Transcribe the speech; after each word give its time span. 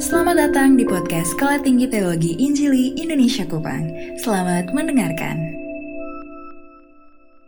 Selamat 0.00 0.48
datang 0.48 0.80
di 0.80 0.88
podcast 0.88 1.36
Sekolah 1.36 1.60
Tinggi 1.60 1.92
Teologi 1.92 2.40
Injili 2.40 2.96
Indonesia 2.96 3.44
Kupang. 3.44 3.84
Selamat 4.16 4.72
mendengarkan. 4.72 5.36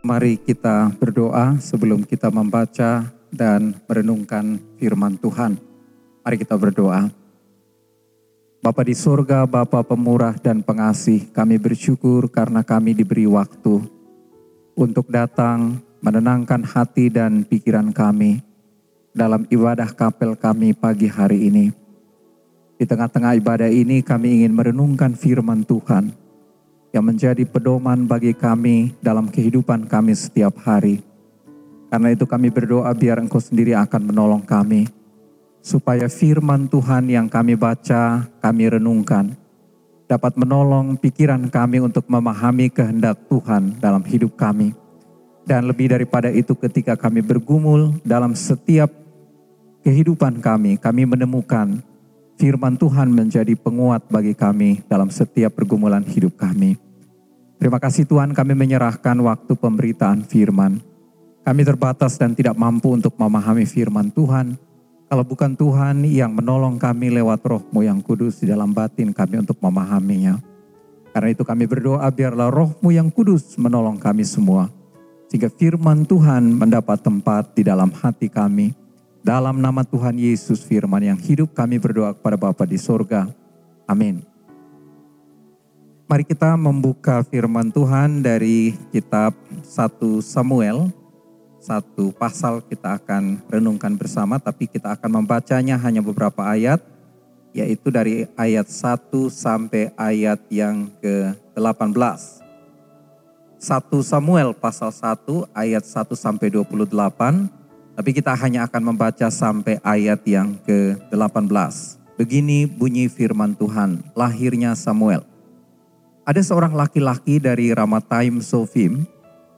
Mari 0.05 0.37
kita 0.37 0.93
berdoa 0.93 1.57
sebelum 1.57 2.05
kita 2.05 2.29
membaca 2.29 3.09
dan 3.33 3.73
merenungkan 3.89 4.61
firman 4.77 5.17
Tuhan. 5.17 5.57
Mari 6.21 6.37
kita 6.37 6.53
berdoa. 6.61 7.09
Bapa 8.61 8.81
di 8.85 8.93
surga, 8.93 9.49
Bapa 9.49 9.81
pemurah 9.81 10.37
dan 10.37 10.61
pengasih, 10.61 11.33
kami 11.33 11.57
bersyukur 11.57 12.29
karena 12.29 12.61
kami 12.61 12.93
diberi 12.93 13.25
waktu 13.25 13.81
untuk 14.77 15.09
datang 15.09 15.81
menenangkan 16.05 16.61
hati 16.61 17.09
dan 17.09 17.41
pikiran 17.43 17.89
kami 17.89 18.45
dalam 19.15 19.47
ibadah 19.47 19.87
kapel 19.95 20.35
kami 20.35 20.75
pagi 20.75 21.07
hari 21.07 21.47
ini. 21.47 21.71
Di 22.75 22.83
tengah-tengah 22.83 23.39
ibadah 23.39 23.71
ini 23.71 24.03
kami 24.03 24.43
ingin 24.43 24.51
merenungkan 24.51 25.15
firman 25.15 25.63
Tuhan 25.63 26.11
yang 26.91 27.07
menjadi 27.07 27.47
pedoman 27.47 28.03
bagi 28.03 28.35
kami 28.35 28.91
dalam 28.99 29.31
kehidupan 29.31 29.87
kami 29.87 30.11
setiap 30.11 30.59
hari. 30.67 30.99
Karena 31.87 32.11
itu 32.11 32.27
kami 32.27 32.51
berdoa 32.51 32.91
biar 32.91 33.23
Engkau 33.23 33.39
sendiri 33.39 33.71
akan 33.71 34.11
menolong 34.11 34.43
kami 34.43 34.91
supaya 35.63 36.11
firman 36.11 36.67
Tuhan 36.67 37.07
yang 37.07 37.31
kami 37.31 37.55
baca, 37.55 38.27
kami 38.43 38.67
renungkan, 38.67 39.31
dapat 40.11 40.35
menolong 40.35 40.99
pikiran 40.99 41.47
kami 41.47 41.79
untuk 41.79 42.03
memahami 42.11 42.67
kehendak 42.67 43.15
Tuhan 43.31 43.79
dalam 43.79 44.03
hidup 44.03 44.35
kami. 44.35 44.75
Dan 45.47 45.71
lebih 45.71 45.95
daripada 45.95 46.27
itu 46.33 46.51
ketika 46.57 46.99
kami 46.99 47.23
bergumul 47.23 47.95
dalam 48.03 48.35
setiap 48.35 49.04
kehidupan 49.85 50.41
kami, 50.41 50.81
kami 50.81 51.05
menemukan 51.05 51.77
firman 52.41 52.73
Tuhan 52.73 53.13
menjadi 53.13 53.53
penguat 53.53 54.09
bagi 54.09 54.33
kami 54.33 54.81
dalam 54.89 55.13
setiap 55.13 55.53
pergumulan 55.53 56.01
hidup 56.01 56.33
kami. 56.41 56.81
Terima 57.61 57.77
kasih 57.77 58.09
Tuhan 58.09 58.33
kami 58.33 58.57
menyerahkan 58.57 59.15
waktu 59.21 59.53
pemberitaan 59.53 60.25
firman. 60.25 60.81
Kami 61.45 61.61
terbatas 61.61 62.17
dan 62.17 62.33
tidak 62.33 62.57
mampu 62.57 62.97
untuk 62.97 63.13
memahami 63.21 63.69
firman 63.69 64.09
Tuhan, 64.09 64.57
kalau 65.05 65.21
bukan 65.21 65.53
Tuhan 65.53 66.01
yang 66.09 66.33
menolong 66.33 66.81
kami 66.81 67.13
lewat 67.13 67.45
rohmu 67.45 67.85
yang 67.85 68.01
kudus 68.01 68.41
di 68.41 68.49
dalam 68.49 68.73
batin 68.73 69.13
kami 69.13 69.45
untuk 69.45 69.61
memahaminya. 69.61 70.41
Karena 71.13 71.29
itu 71.29 71.45
kami 71.45 71.69
berdoa 71.69 72.09
biarlah 72.09 72.49
rohmu 72.49 72.89
yang 72.89 73.13
kudus 73.13 73.53
menolong 73.61 74.01
kami 74.01 74.25
semua. 74.25 74.67
Sehingga 75.29 75.53
firman 75.53 76.09
Tuhan 76.09 76.57
mendapat 76.57 77.05
tempat 77.05 77.53
di 77.53 77.61
dalam 77.61 77.93
hati 77.93 78.27
kami. 78.27 78.84
Dalam 79.25 79.57
nama 79.57 79.81
Tuhan 79.81 80.21
Yesus 80.21 80.61
firman 80.61 81.01
yang 81.01 81.17
hidup 81.17 81.57
kami 81.57 81.81
berdoa 81.81 82.13
kepada 82.13 82.37
Bapa 82.37 82.61
di 82.61 82.77
sorga. 82.77 83.25
Amin. 83.89 84.21
Mari 86.05 86.21
kita 86.29 86.53
membuka 86.53 87.25
firman 87.25 87.73
Tuhan 87.73 88.21
dari 88.21 88.77
kitab 88.93 89.33
1 89.65 90.21
Samuel 90.21 90.93
satu 91.57 92.13
pasal 92.13 92.61
kita 92.69 93.01
akan 93.01 93.41
renungkan 93.49 93.97
bersama, 93.97 94.37
tapi 94.37 94.69
kita 94.69 94.93
akan 94.93 95.25
membacanya 95.25 95.81
hanya 95.81 96.05
beberapa 96.05 96.45
ayat, 96.45 96.77
yaitu 97.49 97.89
dari 97.89 98.29
ayat 98.37 98.69
1 98.69 99.09
sampai 99.33 99.89
ayat 99.97 100.37
yang 100.53 100.85
ke-18. 101.01 102.45
1 103.57 103.89
Samuel 104.05 104.53
pasal 104.53 104.93
1 104.93 105.49
ayat 105.57 105.81
1 105.81 106.13
sampai 106.13 106.53
28, 106.53 107.49
tapi 107.95 108.11
kita 108.11 108.35
hanya 108.35 108.67
akan 108.67 108.91
membaca 108.91 109.31
sampai 109.31 109.79
ayat 109.79 110.19
yang 110.27 110.59
ke-18. 110.67 111.95
Begini 112.15 112.67
bunyi 112.67 113.07
firman 113.07 113.55
Tuhan, 113.55 114.03
lahirnya 114.15 114.75
Samuel. 114.75 115.23
Ada 116.27 116.43
seorang 116.43 116.75
laki-laki 116.75 117.39
dari 117.39 117.71
Ramataim 117.71 118.43
Sofim, 118.43 119.07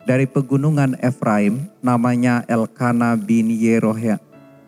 dari 0.06 0.30
pegunungan 0.30 0.96
Efraim 1.02 1.66
namanya 1.82 2.46
Elkana 2.46 3.18
bin 3.18 3.50
Yeroham, 3.54 4.22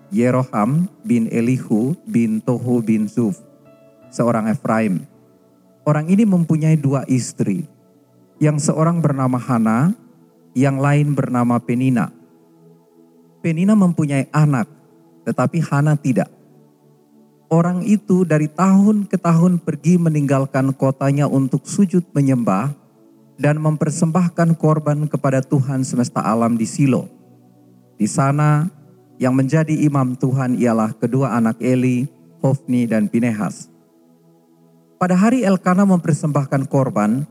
Yeroham 0.09 0.89
bin 1.05 1.29
Elihu 1.29 1.93
bin 2.03 2.41
Tohu 2.41 2.81
bin 2.81 3.05
Zuf, 3.05 3.37
seorang 4.09 4.49
Efraim. 4.49 5.05
Orang 5.85 6.09
ini 6.09 6.25
mempunyai 6.27 6.77
dua 6.77 7.05
istri, 7.09 7.65
yang 8.37 8.61
seorang 8.61 9.01
bernama 9.01 9.41
Hana, 9.41 9.93
yang 10.53 10.77
lain 10.77 11.15
bernama 11.15 11.57
Penina. 11.57 12.18
Penina 13.39 13.71
mempunyai 13.71 14.27
anak, 14.35 14.67
tetapi 15.23 15.63
Hana 15.63 15.95
tidak. 15.95 16.27
Orang 17.49 17.81
itu 17.87 18.27
dari 18.27 18.45
tahun 18.45 19.07
ke 19.09 19.17
tahun 19.17 19.63
pergi 19.63 19.97
meninggalkan 19.97 20.69
kotanya 20.75 21.25
untuk 21.25 21.65
sujud 21.65 22.05
menyembah 22.13 22.75
dan 23.39 23.57
mempersembahkan 23.57 24.53
korban 24.59 25.07
kepada 25.07 25.39
Tuhan 25.39 25.87
semesta 25.87 26.19
alam 26.19 26.59
di 26.59 26.67
Silo. 26.67 27.07
Di 27.95 28.05
sana 28.05 28.67
yang 29.17 29.31
menjadi 29.33 29.71
imam 29.71 30.19
Tuhan 30.19 30.59
ialah 30.59 30.93
kedua 30.99 31.33
anak 31.33 31.57
Eli, 31.63 32.11
Hofni 32.43 32.85
dan 32.85 33.07
Pinehas. 33.07 33.71
Pada 34.99 35.15
hari 35.15 35.47
Elkana 35.47 35.87
mempersembahkan 35.87 36.67
korban, 36.67 37.23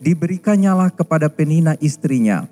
diberikannya 0.00 0.90
kepada 0.96 1.28
Penina 1.28 1.76
istrinya 1.78 2.48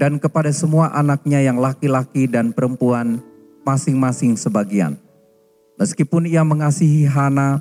dan 0.00 0.16
kepada 0.16 0.48
semua 0.56 0.88
anaknya 0.96 1.44
yang 1.44 1.60
laki-laki 1.60 2.24
dan 2.24 2.56
perempuan 2.56 3.20
masing-masing 3.68 4.40
sebagian. 4.40 4.96
Meskipun 5.76 6.24
ia 6.24 6.40
mengasihi 6.40 7.04
Hana, 7.04 7.60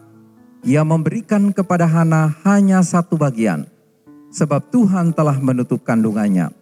ia 0.64 0.88
memberikan 0.88 1.52
kepada 1.52 1.84
Hana 1.84 2.32
hanya 2.48 2.80
satu 2.80 3.20
bagian– 3.20 3.68
sebab 4.30 4.70
Tuhan 4.70 5.12
telah 5.12 5.38
menutup 5.42 5.82
kandungannya. 5.82 6.54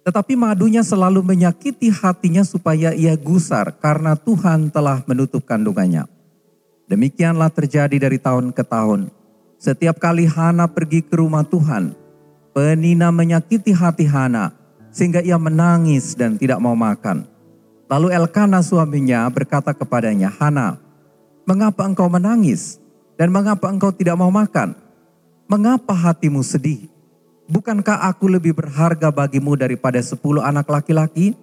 Tetapi 0.00 0.34
madunya 0.34 0.82
selalu 0.82 1.22
menyakiti 1.22 1.92
hatinya 1.92 2.42
supaya 2.42 2.90
ia 2.96 3.14
gusar 3.14 3.70
karena 3.78 4.18
Tuhan 4.18 4.72
telah 4.72 5.06
menutup 5.06 5.46
kandungannya. 5.46 6.08
Demikianlah 6.90 7.52
terjadi 7.54 8.10
dari 8.10 8.18
tahun 8.18 8.50
ke 8.50 8.66
tahun. 8.66 9.14
Setiap 9.60 10.00
kali 10.02 10.26
Hana 10.26 10.66
pergi 10.66 11.04
ke 11.04 11.20
rumah 11.20 11.44
Tuhan, 11.46 11.94
Penina 12.50 13.14
menyakiti 13.14 13.70
hati 13.70 14.02
Hana 14.10 14.50
sehingga 14.90 15.22
ia 15.22 15.38
menangis 15.38 16.18
dan 16.18 16.34
tidak 16.34 16.58
mau 16.58 16.74
makan. 16.74 17.22
Lalu 17.86 18.14
Elkana 18.14 18.62
suaminya 18.62 19.26
berkata 19.30 19.70
kepadanya, 19.74 20.30
Hana, 20.30 20.78
mengapa 21.46 21.86
engkau 21.86 22.06
menangis 22.10 22.78
dan 23.14 23.30
mengapa 23.30 23.70
engkau 23.70 23.90
tidak 23.94 24.18
mau 24.18 24.30
makan? 24.30 24.74
Mengapa 25.50 25.94
hatimu 25.94 26.42
sedih? 26.46 26.86
Bukankah 27.50 28.06
aku 28.06 28.30
lebih 28.30 28.54
berharga 28.54 29.10
bagimu 29.10 29.58
daripada 29.58 29.98
sepuluh 29.98 30.38
anak 30.38 30.70
laki-laki? 30.70 31.34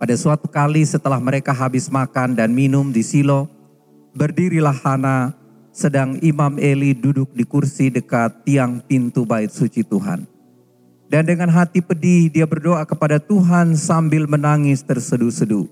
Pada 0.00 0.16
suatu 0.16 0.48
kali 0.48 0.80
setelah 0.84 1.20
mereka 1.20 1.52
habis 1.52 1.92
makan 1.92 2.32
dan 2.32 2.52
minum 2.56 2.88
di 2.88 3.04
Silo, 3.04 3.44
berdirilah 4.16 4.72
Hana, 4.72 5.36
sedang 5.74 6.22
Imam 6.22 6.54
Eli 6.62 6.94
duduk 6.94 7.34
di 7.34 7.42
kursi 7.42 7.90
dekat 7.90 8.46
tiang 8.46 8.78
pintu 8.78 9.26
bait 9.26 9.50
suci 9.50 9.82
Tuhan. 9.82 10.22
Dan 11.10 11.26
dengan 11.26 11.50
hati 11.50 11.82
pedih 11.82 12.30
dia 12.30 12.46
berdoa 12.46 12.86
kepada 12.86 13.18
Tuhan 13.18 13.74
sambil 13.74 14.30
menangis 14.30 14.86
terseduh-seduh. 14.86 15.66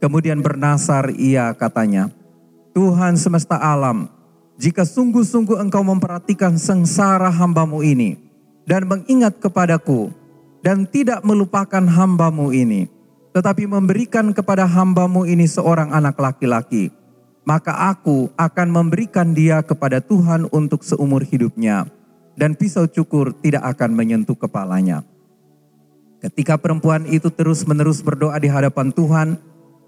Kemudian 0.00 0.40
bernasar 0.40 1.12
ia 1.14 1.52
katanya, 1.52 2.08
Tuhan 2.72 3.16
semesta 3.16 3.56
alam, 3.56 4.08
jika 4.56 4.84
sungguh-sungguh 4.84 5.60
engkau 5.60 5.84
memperhatikan 5.84 6.56
sengsara 6.56 7.28
hambamu 7.28 7.84
ini 7.84 8.16
dan 8.64 8.88
mengingat 8.88 9.36
kepadaku 9.40 10.12
dan 10.60 10.84
tidak 10.88 11.24
melupakan 11.24 11.80
hambamu 11.80 12.52
ini, 12.52 12.88
tetapi 13.32 13.68
memberikan 13.68 14.32
kepada 14.32 14.64
hambamu 14.68 15.24
ini 15.24 15.44
seorang 15.48 15.92
anak 15.92 16.16
laki-laki, 16.20 16.92
maka 17.46 17.94
aku 17.94 18.34
akan 18.34 18.68
memberikan 18.74 19.30
dia 19.30 19.62
kepada 19.62 20.02
Tuhan 20.02 20.50
untuk 20.50 20.82
seumur 20.82 21.22
hidupnya, 21.22 21.86
dan 22.34 22.58
pisau 22.58 22.90
cukur 22.90 23.30
tidak 23.38 23.62
akan 23.78 23.94
menyentuh 23.94 24.34
kepalanya. 24.34 25.06
Ketika 26.18 26.58
perempuan 26.58 27.06
itu 27.06 27.30
terus-menerus 27.30 28.02
berdoa 28.02 28.34
di 28.42 28.50
hadapan 28.50 28.90
Tuhan, 28.90 29.38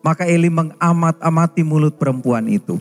maka 0.06 0.22
Eli 0.22 0.46
mengamat-amati 0.46 1.66
mulut 1.66 1.98
perempuan 1.98 2.46
itu. 2.46 2.78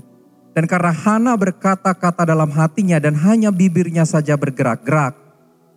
Dan 0.53 0.69
karena 0.69 0.93
Hana 0.93 1.33
berkata-kata 1.33 2.25
dalam 2.25 2.49
hatinya 2.53 3.01
dan 3.01 3.17
hanya 3.17 3.49
bibirnya 3.49 4.05
saja 4.05 4.37
bergerak-gerak, 4.37 5.17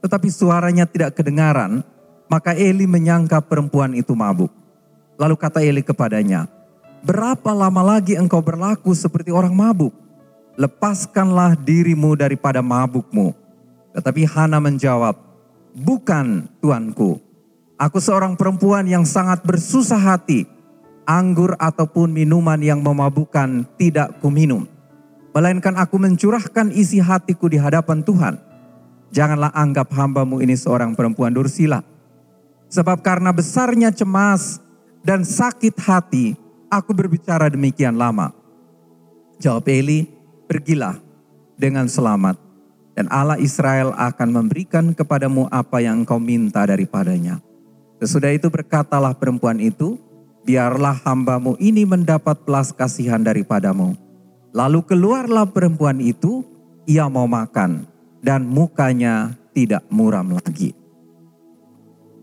tetapi 0.05 0.29
suaranya 0.29 0.85
tidak 0.85 1.17
kedengaran, 1.17 1.81
maka 2.29 2.53
Eli 2.53 2.85
menyangka 2.85 3.41
perempuan 3.41 3.97
itu 3.97 4.13
mabuk. 4.13 4.53
Lalu 5.17 5.37
kata 5.37 5.65
Eli 5.65 5.81
kepadanya, 5.85 6.49
Berapa 7.01 7.57
lama 7.57 7.97
lagi 7.97 8.13
engkau 8.17 8.45
berlaku 8.45 8.93
seperti 8.93 9.33
orang 9.33 9.57
mabuk? 9.57 9.97
Lepaskanlah 10.61 11.57
dirimu 11.57 12.13
daripada 12.13 12.61
mabukmu. 12.61 13.33
Tetapi 13.97 14.29
Hana 14.29 14.61
menjawab, 14.61 15.17
Bukan, 15.71 16.51
tuanku. 16.61 17.23
Aku 17.81 17.99
seorang 18.03 18.37
perempuan 18.37 18.85
yang 18.85 19.09
sangat 19.09 19.41
bersusah 19.47 19.97
hati 19.97 20.45
anggur 21.11 21.59
ataupun 21.59 22.15
minuman 22.15 22.63
yang 22.63 22.79
memabukkan 22.79 23.67
tidak 23.75 24.15
kuminum. 24.23 24.71
Melainkan 25.35 25.75
aku 25.75 25.99
mencurahkan 25.99 26.71
isi 26.71 27.03
hatiku 27.03 27.51
di 27.51 27.59
hadapan 27.59 28.03
Tuhan. 28.03 28.35
Janganlah 29.11 29.51
anggap 29.55 29.91
hambamu 29.91 30.39
ini 30.39 30.55
seorang 30.55 30.95
perempuan 30.95 31.35
dursila. 31.35 31.83
Sebab 32.71 33.03
karena 33.03 33.35
besarnya 33.35 33.91
cemas 33.91 34.63
dan 35.03 35.27
sakit 35.27 35.75
hati, 35.83 36.39
aku 36.71 36.95
berbicara 36.95 37.51
demikian 37.51 37.99
lama. 37.99 38.31
Jawab 39.43 39.67
Eli, 39.69 40.07
pergilah 40.47 40.97
dengan 41.59 41.91
selamat. 41.91 42.39
Dan 42.95 43.11
Allah 43.11 43.37
Israel 43.43 43.93
akan 43.97 44.29
memberikan 44.31 44.95
kepadamu 44.95 45.51
apa 45.51 45.83
yang 45.83 46.07
engkau 46.07 46.23
minta 46.23 46.63
daripadanya. 46.63 47.43
Sesudah 48.01 48.33
itu 48.33 48.49
berkatalah 48.49 49.13
perempuan 49.17 49.61
itu, 49.61 49.97
biarlah 50.45 51.01
hambamu 51.05 51.57
ini 51.61 51.85
mendapat 51.85 52.45
belas 52.45 52.73
kasihan 52.73 53.21
daripadamu. 53.21 53.97
Lalu 54.51 54.81
keluarlah 54.85 55.47
perempuan 55.49 56.03
itu, 56.03 56.43
ia 56.85 57.07
mau 57.07 57.31
makan, 57.31 57.87
dan 58.21 58.43
mukanya 58.45 59.39
tidak 59.55 59.87
muram 59.89 60.37
lagi. 60.37 60.75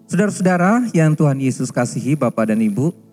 Saudara-saudara 0.08 0.88
yang 0.92 1.16
Tuhan 1.16 1.40
Yesus 1.40 1.72
kasihi 1.72 2.16
Bapak 2.20 2.52
dan 2.52 2.60
Ibu, 2.64 3.07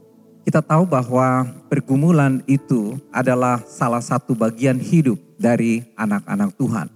kita 0.44 0.61
tahu 0.61 0.85
bahwa 0.85 1.49
pergumulan 1.73 2.44
itu 2.44 3.00
adalah 3.08 3.64
salah 3.64 4.05
satu 4.05 4.37
bagian 4.37 4.76
hidup 4.76 5.17
dari 5.41 5.81
anak-anak 5.96 6.52
Tuhan. 6.61 6.87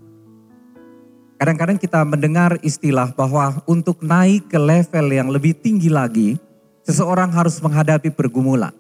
Kadang-kadang 1.41 1.79
kita 1.81 2.05
mendengar 2.05 2.61
istilah 2.61 3.09
bahwa 3.17 3.65
untuk 3.65 4.05
naik 4.05 4.53
ke 4.53 4.61
level 4.61 5.07
yang 5.09 5.33
lebih 5.33 5.57
tinggi 5.57 5.89
lagi, 5.89 6.37
seseorang 6.85 7.33
harus 7.33 7.57
menghadapi 7.65 8.13
pergumulan. 8.13 8.75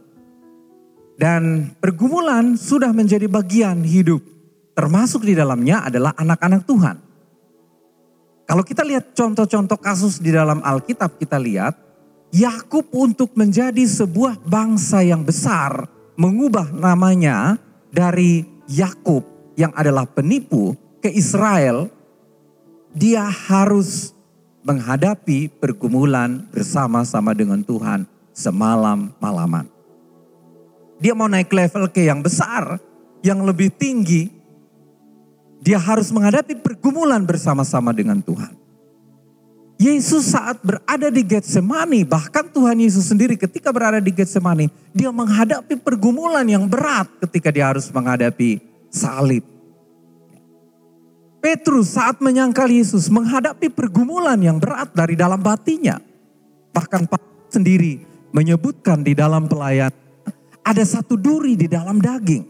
Dan 1.17 1.73
pergumulan 1.81 2.55
sudah 2.55 2.93
menjadi 2.93 3.25
bagian 3.25 3.81
hidup. 3.83 4.21
Termasuk 4.77 5.27
di 5.27 5.35
dalamnya 5.35 5.83
adalah 5.89 6.15
anak-anak 6.15 6.63
Tuhan. 6.69 6.97
Kalau 8.47 8.63
kita 8.63 8.85
lihat 8.87 9.17
contoh-contoh 9.17 9.81
kasus 9.81 10.21
di 10.23 10.31
dalam 10.31 10.63
Alkitab, 10.63 11.19
kita 11.19 11.41
lihat 11.41 11.88
Yakub 12.29 12.93
untuk 12.93 13.33
menjadi 13.33 13.81
sebuah 13.89 14.45
bangsa 14.45 15.01
yang 15.01 15.25
besar, 15.25 15.89
mengubah 16.21 16.69
namanya 16.77 17.57
dari 17.89 18.45
Yakub 18.69 19.25
yang 19.57 19.73
adalah 19.73 20.05
penipu 20.05 20.77
ke 21.01 21.09
Israel, 21.09 21.89
dia 22.93 23.25
harus 23.25 24.13
menghadapi 24.61 25.49
pergumulan 25.57 26.45
bersama-sama 26.53 27.33
dengan 27.33 27.65
Tuhan 27.65 28.05
semalam-malaman. 28.37 29.65
Dia 31.01 31.17
mau 31.17 31.31
naik 31.31 31.49
level 31.49 31.89
ke 31.89 32.05
yang 32.05 32.21
besar, 32.21 32.77
yang 33.25 33.41
lebih 33.47 33.73
tinggi. 33.73 34.29
Dia 35.65 35.81
harus 35.81 36.13
menghadapi 36.13 36.61
pergumulan 36.61 37.25
bersama-sama 37.25 37.97
dengan 37.97 38.21
Tuhan. 38.21 38.68
Yesus 39.79 40.35
saat 40.35 40.59
berada 40.59 41.07
di 41.07 41.23
Getsemani, 41.23 42.03
bahkan 42.03 42.51
Tuhan 42.51 42.83
Yesus 42.83 43.15
sendiri 43.15 43.39
ketika 43.39 43.71
berada 43.71 44.03
di 44.03 44.11
Getsemani, 44.11 44.67
dia 44.91 45.15
menghadapi 45.15 45.79
pergumulan 45.79 46.43
yang 46.51 46.67
berat 46.67 47.07
ketika 47.23 47.55
dia 47.55 47.71
harus 47.71 47.87
menghadapi 47.95 48.59
salib. 48.91 49.47
Petrus 51.39 51.95
saat 51.95 52.19
menyangkal 52.19 52.67
Yesus 52.67 53.07
menghadapi 53.07 53.71
pergumulan 53.71 54.43
yang 54.43 54.59
berat 54.59 54.91
dari 54.91 55.15
dalam 55.15 55.39
batinya. 55.39 56.03
Bahkan 56.75 57.07
Pak 57.07 57.55
sendiri 57.55 58.03
menyebutkan 58.35 59.07
di 59.07 59.15
dalam 59.15 59.47
pelayan 59.47 59.95
ada 60.67 60.83
satu 60.83 61.15
duri 61.15 61.55
di 61.55 61.71
dalam 61.71 62.03
daging. 62.03 62.43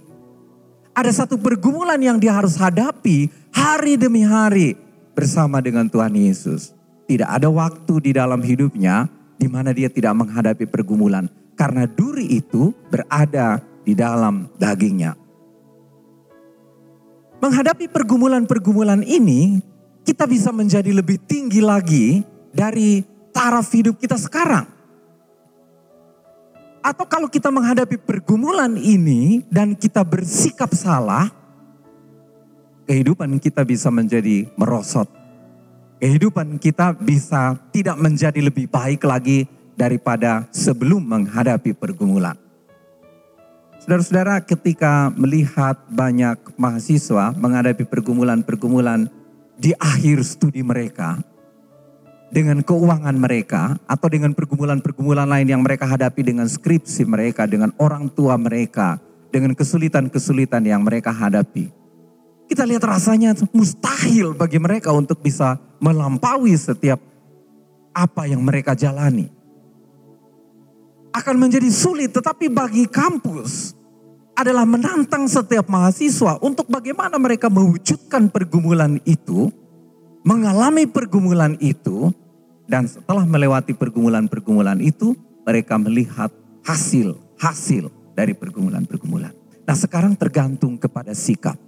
Ada 0.96 1.22
satu 1.22 1.36
pergumulan 1.36 2.00
yang 2.00 2.16
dia 2.16 2.34
harus 2.34 2.56
hadapi 2.56 3.28
hari 3.52 4.00
demi 4.00 4.24
hari 4.24 4.74
bersama 5.12 5.60
dengan 5.60 5.86
Tuhan 5.86 6.16
Yesus. 6.16 6.77
Tidak 7.08 7.24
ada 7.24 7.48
waktu 7.48 7.94
di 8.04 8.12
dalam 8.12 8.44
hidupnya 8.44 9.08
di 9.40 9.48
mana 9.48 9.72
dia 9.72 9.88
tidak 9.88 10.12
menghadapi 10.12 10.68
pergumulan. 10.68 11.24
Karena 11.56 11.88
duri 11.88 12.36
itu 12.36 12.76
berada 12.92 13.64
di 13.82 13.96
dalam 13.96 14.52
dagingnya. 14.60 15.16
Menghadapi 17.38 17.88
pergumulan-pergumulan 17.88 19.00
ini, 19.06 19.62
kita 20.04 20.28
bisa 20.28 20.52
menjadi 20.52 20.90
lebih 20.92 21.16
tinggi 21.24 21.64
lagi 21.64 22.20
dari 22.52 23.00
taraf 23.32 23.70
hidup 23.72 23.96
kita 23.96 24.18
sekarang. 24.20 24.66
Atau 26.84 27.06
kalau 27.06 27.30
kita 27.30 27.48
menghadapi 27.48 27.96
pergumulan 27.98 28.74
ini 28.76 29.42
dan 29.48 29.72
kita 29.74 30.02
bersikap 30.02 30.74
salah, 30.74 31.30
kehidupan 32.90 33.38
kita 33.38 33.62
bisa 33.62 33.88
menjadi 33.92 34.48
merosot. 34.56 35.06
Kehidupan 35.98 36.62
kita 36.62 36.94
bisa 36.94 37.58
tidak 37.74 37.98
menjadi 37.98 38.38
lebih 38.38 38.70
baik 38.70 39.02
lagi 39.02 39.50
daripada 39.74 40.46
sebelum 40.54 41.02
menghadapi 41.02 41.74
pergumulan. 41.74 42.38
Saudara-saudara, 43.82 44.38
ketika 44.46 45.10
melihat 45.18 45.74
banyak 45.90 46.38
mahasiswa 46.54 47.34
menghadapi 47.34 47.82
pergumulan-pergumulan 47.82 49.10
di 49.58 49.74
akhir 49.74 50.22
studi 50.22 50.62
mereka, 50.62 51.18
dengan 52.28 52.60
keuangan 52.60 53.16
mereka 53.16 53.74
atau 53.88 54.06
dengan 54.12 54.36
pergumulan-pergumulan 54.36 55.26
lain 55.26 55.48
yang 55.48 55.62
mereka 55.64 55.88
hadapi 55.88 56.20
dengan 56.22 56.46
skripsi 56.46 57.08
mereka, 57.08 57.48
dengan 57.48 57.72
orang 57.80 58.12
tua 58.12 58.36
mereka, 58.36 59.00
dengan 59.32 59.56
kesulitan-kesulitan 59.56 60.62
yang 60.62 60.84
mereka 60.84 61.10
hadapi. 61.10 61.72
Kita 62.48 62.64
lihat 62.64 62.80
rasanya 62.88 63.36
mustahil 63.52 64.32
bagi 64.32 64.56
mereka 64.56 64.88
untuk 64.96 65.20
bisa 65.20 65.60
melampaui 65.84 66.56
setiap 66.56 66.96
apa 67.92 68.24
yang 68.24 68.40
mereka 68.40 68.72
jalani. 68.72 69.28
Akan 71.12 71.36
menjadi 71.36 71.68
sulit 71.68 72.16
tetapi 72.16 72.48
bagi 72.48 72.88
kampus 72.88 73.76
adalah 74.32 74.64
menantang 74.64 75.28
setiap 75.28 75.68
mahasiswa 75.68 76.40
untuk 76.40 76.70
bagaimana 76.72 77.20
mereka 77.20 77.52
mewujudkan 77.52 78.32
pergumulan 78.32 78.96
itu 79.02 79.50
mengalami 80.22 80.86
pergumulan 80.88 81.58
itu 81.60 82.14
dan 82.70 82.88
setelah 82.88 83.26
melewati 83.26 83.74
pergumulan-pergumulan 83.74 84.78
itu 84.78 85.12
mereka 85.42 85.74
melihat 85.76 86.30
hasil-hasil 86.62 87.90
dari 88.14 88.32
pergumulan-pergumulan. 88.32 89.34
Nah 89.68 89.76
sekarang 89.76 90.16
tergantung 90.16 90.80
kepada 90.80 91.12
sikap. 91.12 91.67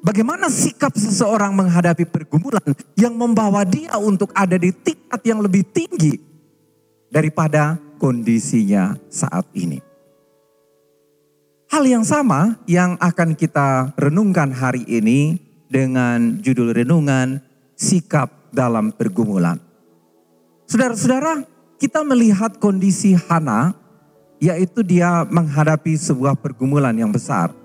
Bagaimana 0.00 0.48
sikap 0.48 0.96
seseorang 0.96 1.52
menghadapi 1.52 2.08
pergumulan 2.08 2.64
yang 2.96 3.12
membawa 3.12 3.68
dia 3.68 4.00
untuk 4.00 4.32
ada 4.32 4.56
di 4.56 4.72
tingkat 4.72 5.20
yang 5.28 5.44
lebih 5.44 5.60
tinggi 5.68 6.16
daripada 7.12 7.76
kondisinya 8.00 8.96
saat 9.12 9.44
ini. 9.52 9.84
Hal 11.68 11.84
yang 11.84 12.02
sama 12.02 12.56
yang 12.64 12.96
akan 12.96 13.36
kita 13.36 13.92
renungkan 14.00 14.50
hari 14.56 14.88
ini 14.88 15.36
dengan 15.68 16.40
judul 16.40 16.72
renungan 16.74 17.38
sikap 17.76 18.32
dalam 18.50 18.90
pergumulan. 18.90 19.60
Saudara-saudara, 20.66 21.44
kita 21.76 22.02
melihat 22.02 22.56
kondisi 22.56 23.14
Hana 23.14 23.76
yaitu 24.40 24.80
dia 24.80 25.28
menghadapi 25.28 25.94
sebuah 25.94 26.34
pergumulan 26.40 26.96
yang 26.96 27.12
besar. 27.12 27.59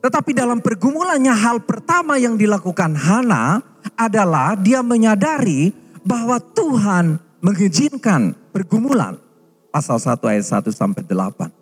Tetapi 0.00 0.32
dalam 0.32 0.64
pergumulannya 0.64 1.32
hal 1.32 1.60
pertama 1.60 2.16
yang 2.16 2.40
dilakukan 2.40 2.96
Hana 2.96 3.60
adalah 3.96 4.56
dia 4.56 4.80
menyadari 4.80 5.72
bahwa 6.00 6.40
Tuhan 6.40 7.20
mengizinkan 7.44 8.32
pergumulan. 8.52 9.20
Pasal 9.68 10.00
1 10.00 10.18
ayat 10.24 10.44
1 10.44 10.72
sampai 10.72 11.04
8. 11.04 11.52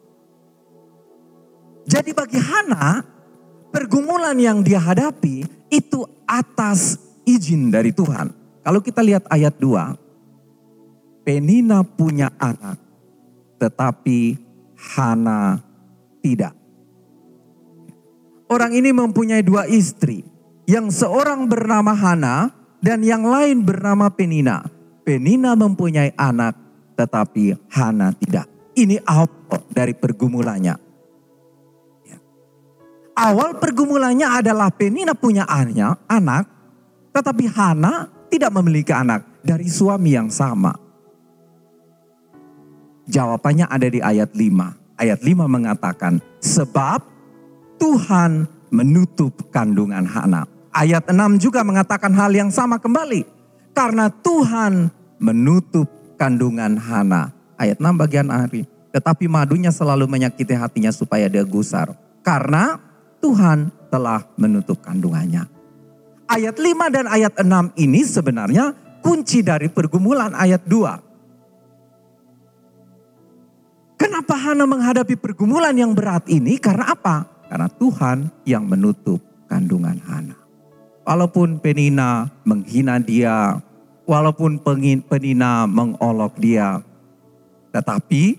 Jadi 1.88 2.11
bagi 2.14 2.38
Hana 2.38 3.02
pergumulan 3.75 4.38
yang 4.38 4.62
dia 4.62 4.78
hadapi 4.78 5.45
itu 5.68 6.07
atas 6.25 6.97
izin 7.26 7.75
dari 7.75 7.90
Tuhan. 7.92 8.30
Kalau 8.62 8.80
kita 8.85 9.00
lihat 9.00 9.25
ayat 9.33 9.57
2, 9.57 9.97
Penina 11.25 11.85
punya 11.85 12.33
anak, 12.40 12.80
tetapi 13.61 14.37
Hana 14.76 15.61
tidak. 16.25 16.58
Orang 18.49 18.73
ini 18.73 18.90
mempunyai 18.93 19.45
dua 19.45 19.69
istri, 19.69 20.25
yang 20.64 20.88
seorang 20.88 21.45
bernama 21.49 21.93
Hana 21.93 22.52
dan 22.81 23.05
yang 23.05 23.28
lain 23.28 23.61
bernama 23.61 24.09
Penina. 24.09 24.64
Penina 25.05 25.57
mempunyai 25.57 26.17
anak, 26.17 26.57
tetapi 26.97 27.57
Hana 27.73 28.12
tidak. 28.17 28.49
Ini 28.73 29.00
awal 29.05 29.69
dari 29.73 29.93
pergumulannya 29.93 30.88
awal 33.19 33.59
pergumulannya 33.59 34.31
adalah 34.31 34.71
Penina 34.71 35.19
punya 35.19 35.43
anak, 35.50 36.07
anak, 36.07 36.47
tetapi 37.11 37.50
Hana 37.50 38.07
tidak 38.31 38.55
memiliki 38.55 38.95
anak 38.95 39.26
dari 39.43 39.67
suami 39.67 40.14
yang 40.14 40.31
sama. 40.31 40.71
Jawabannya 43.11 43.67
ada 43.67 43.88
di 43.90 43.99
ayat 43.99 44.31
5. 44.31 45.00
Ayat 45.00 45.21
5 45.26 45.50
mengatakan, 45.50 46.23
sebab 46.38 47.02
Tuhan 47.78 48.44
menutup 48.68 49.49
kandungan 49.54 50.04
Hana. 50.04 50.44
Ayat 50.75 51.08
6 51.08 51.40
juga 51.40 51.64
mengatakan 51.64 52.12
hal 52.12 52.30
yang 52.35 52.50
sama 52.52 52.76
kembali. 52.76 53.25
Karena 53.73 54.11
Tuhan 54.11 54.90
menutup 55.23 55.88
kandungan 56.18 56.76
Hana. 56.76 57.32
Ayat 57.56 57.80
6 57.80 57.94
bagian 57.97 58.28
akhir. 58.28 58.66
Tetapi 58.92 59.30
madunya 59.30 59.70
selalu 59.70 60.11
menyakiti 60.11 60.54
hatinya 60.54 60.90
supaya 60.90 61.30
dia 61.30 61.47
gusar. 61.47 61.94
Karena 62.23 62.78
Tuhan 63.23 63.70
telah 63.88 64.26
menutup 64.38 64.82
kandungannya. 64.82 65.47
Ayat 66.28 66.61
5 66.61 66.94
dan 66.94 67.06
ayat 67.08 67.32
6 67.40 67.73
ini 67.80 68.04
sebenarnya 68.04 68.76
kunci 69.00 69.40
dari 69.40 69.73
pergumulan 69.73 70.37
ayat 70.37 70.61
2. 70.66 71.08
Kenapa 73.99 74.35
Hana 74.38 74.62
menghadapi 74.68 75.18
pergumulan 75.18 75.75
yang 75.75 75.90
berat 75.90 76.28
ini? 76.30 76.61
Karena 76.61 76.94
apa? 76.94 77.38
Karena 77.49 77.69
Tuhan 77.73 78.28
yang 78.45 78.69
menutup 78.69 79.25
kandungan 79.49 79.97
Hana. 80.05 80.37
Walaupun 81.09 81.57
Penina 81.64 82.28
menghina 82.45 83.00
dia, 83.00 83.57
walaupun 84.05 84.61
Penina 85.09 85.64
mengolok 85.64 86.37
dia, 86.37 86.85
tetapi 87.73 88.37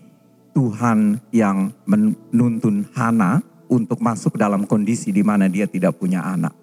Tuhan 0.54 1.18
yang 1.34 1.74
menuntun 1.90 2.86
Hana 2.94 3.42
untuk 3.70 3.98
masuk 4.02 4.38
dalam 4.38 4.70
kondisi 4.70 5.10
di 5.10 5.26
mana 5.26 5.50
dia 5.50 5.66
tidak 5.66 5.98
punya 5.98 6.22
anak. 6.26 6.54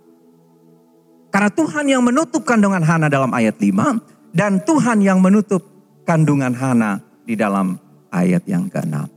Karena 1.34 1.50
Tuhan 1.50 1.86
yang 1.90 2.02
menutup 2.06 2.46
kandungan 2.46 2.82
Hana 2.82 3.10
dalam 3.10 3.34
ayat 3.34 3.58
5 3.58 4.34
dan 4.34 4.62
Tuhan 4.62 5.02
yang 5.02 5.18
menutup 5.18 5.62
kandungan 6.06 6.54
Hana 6.54 7.02
di 7.26 7.34
dalam 7.34 7.78
ayat 8.14 8.46
yang 8.46 8.70
ke-6. 8.70 9.15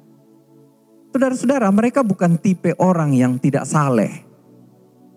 Saudara-saudara, 1.09 1.67
mereka 1.73 2.05
bukan 2.05 2.37
tipe 2.37 2.77
orang 2.77 3.17
yang 3.17 3.41
tidak 3.41 3.65
saleh. 3.65 4.25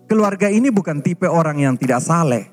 Keluarga 0.09 0.49
ini 0.49 0.73
bukan 0.73 1.05
tipe 1.05 1.29
orang 1.29 1.61
yang 1.61 1.75
tidak 1.77 2.01
saleh. 2.01 2.49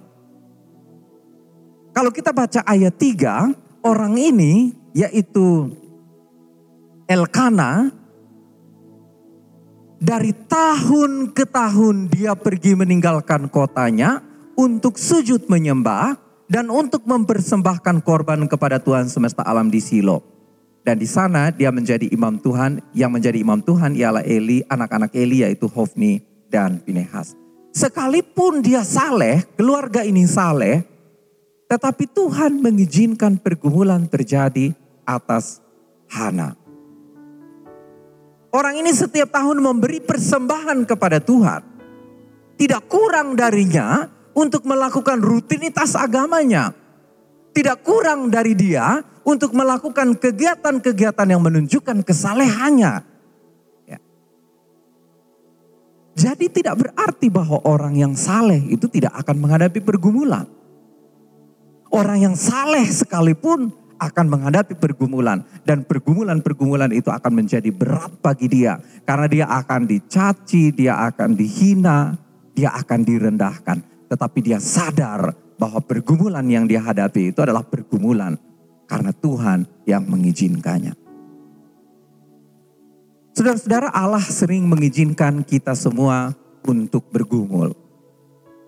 Kalau 1.97 2.13
kita 2.13 2.31
baca 2.37 2.61
ayat 2.69 2.95
3, 2.95 3.85
orang 3.85 4.15
ini 4.21 4.77
yaitu 4.93 5.73
Elkana 7.11 7.91
dari 10.01 10.33
tahun 10.33 11.35
ke 11.35 11.45
tahun 11.45 12.09
dia 12.09 12.39
pergi 12.39 12.79
meninggalkan 12.79 13.51
kotanya 13.51 14.23
untuk 14.57 14.97
sujud 14.97 15.51
menyembah 15.51 16.17
dan 16.47 16.71
untuk 16.71 17.05
mempersembahkan 17.05 18.01
korban 18.07 18.47
kepada 18.47 18.79
Tuhan 18.81 19.11
semesta 19.11 19.43
alam 19.43 19.69
di 19.69 19.83
Silo. 19.83 20.40
Dan 20.81 20.97
di 20.97 21.05
sana 21.05 21.53
dia 21.53 21.69
menjadi 21.69 22.09
imam 22.09 22.41
Tuhan, 22.41 22.81
yang 22.97 23.13
menjadi 23.13 23.37
imam 23.37 23.61
Tuhan 23.61 23.93
ialah 23.97 24.25
Eli, 24.25 24.65
anak-anak 24.65 25.13
Eli 25.13 25.45
yaitu 25.45 25.69
Hofni 25.69 26.25
dan 26.49 26.81
Pinehas. 26.81 27.37
Sekalipun 27.71 28.65
dia 28.65 28.83
saleh, 28.83 29.47
keluarga 29.55 30.03
ini 30.03 30.27
saleh, 30.27 30.83
tetapi 31.71 32.11
Tuhan 32.11 32.59
mengizinkan 32.59 33.39
pergumulan 33.39 34.09
terjadi 34.11 34.75
atas 35.07 35.63
Hana. 36.11 36.59
Orang 38.51 38.75
ini 38.83 38.91
setiap 38.91 39.31
tahun 39.31 39.63
memberi 39.63 40.03
persembahan 40.03 40.83
kepada 40.83 41.23
Tuhan. 41.23 41.63
Tidak 42.59 42.83
kurang 42.91 43.39
darinya 43.39 44.11
untuk 44.35 44.67
melakukan 44.67 45.23
rutinitas 45.23 45.95
agamanya. 45.95 46.75
Tidak 47.55 47.79
kurang 47.87 48.27
dari 48.27 48.59
dia 48.59 48.99
untuk 49.25 49.53
melakukan 49.53 50.17
kegiatan-kegiatan 50.17 51.29
yang 51.29 51.43
menunjukkan 51.45 52.03
kesalehannya. 52.05 52.93
Ya. 53.89 53.99
Jadi 56.17 56.47
tidak 56.49 56.81
berarti 56.81 57.29
bahwa 57.29 57.61
orang 57.69 57.97
yang 57.97 58.13
saleh 58.17 58.61
itu 58.73 58.89
tidak 58.89 59.13
akan 59.21 59.37
menghadapi 59.41 59.81
pergumulan. 59.85 60.49
Orang 61.91 62.23
yang 62.23 62.37
saleh 62.39 62.87
sekalipun 62.87 63.75
akan 64.01 64.27
menghadapi 64.31 64.79
pergumulan. 64.79 65.45
Dan 65.67 65.85
pergumulan-pergumulan 65.85 66.95
itu 66.95 67.13
akan 67.13 67.45
menjadi 67.45 67.69
berat 67.75 68.15
bagi 68.23 68.49
dia. 68.49 68.81
Karena 69.05 69.27
dia 69.29 69.47
akan 69.51 69.85
dicaci, 69.85 70.73
dia 70.73 71.03
akan 71.11 71.37
dihina, 71.37 72.17
dia 72.55 72.73
akan 72.73 73.01
direndahkan. 73.05 74.09
Tetapi 74.09 74.39
dia 74.41 74.59
sadar 74.63 75.35
bahwa 75.61 75.83
pergumulan 75.85 76.47
yang 76.49 76.65
dia 76.65 76.81
hadapi 76.81 77.37
itu 77.37 77.45
adalah 77.45 77.61
pergumulan 77.61 78.39
karena 78.91 79.15
Tuhan 79.15 79.71
yang 79.87 80.03
mengizinkannya. 80.11 80.99
Saudara-saudara 83.31 83.95
Allah 83.95 84.21
sering 84.27 84.67
mengizinkan 84.67 85.47
kita 85.47 85.79
semua 85.79 86.35
untuk 86.67 87.07
bergumul. 87.15 87.71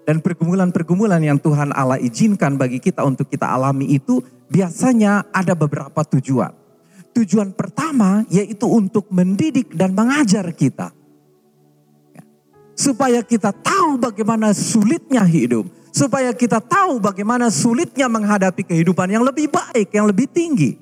Dan 0.07 0.23
pergumulan-pergumulan 0.23 1.23
yang 1.23 1.39
Tuhan 1.43 1.75
Allah 1.75 1.99
izinkan 1.99 2.55
bagi 2.55 2.79
kita 2.79 3.03
untuk 3.03 3.27
kita 3.27 3.51
alami 3.51 3.91
itu 3.91 4.23
biasanya 4.47 5.27
ada 5.35 5.59
beberapa 5.59 6.07
tujuan. 6.07 6.55
Tujuan 7.13 7.53
pertama 7.53 8.25
yaitu 8.31 8.67
untuk 8.71 9.11
mendidik 9.11 9.75
dan 9.75 9.93
mengajar 9.93 10.47
kita. 10.55 10.95
Supaya 12.73 13.21
kita 13.23 13.53
tahu 13.53 14.01
bagaimana 14.01 14.57
sulitnya 14.57 15.23
hidup 15.23 15.82
supaya 15.93 16.33
kita 16.33 16.59
tahu 16.59 16.99
bagaimana 16.99 17.53
sulitnya 17.53 18.09
menghadapi 18.09 18.65
kehidupan 18.65 19.13
yang 19.13 19.23
lebih 19.23 19.53
baik, 19.53 19.93
yang 19.93 20.09
lebih 20.09 20.27
tinggi. 20.27 20.75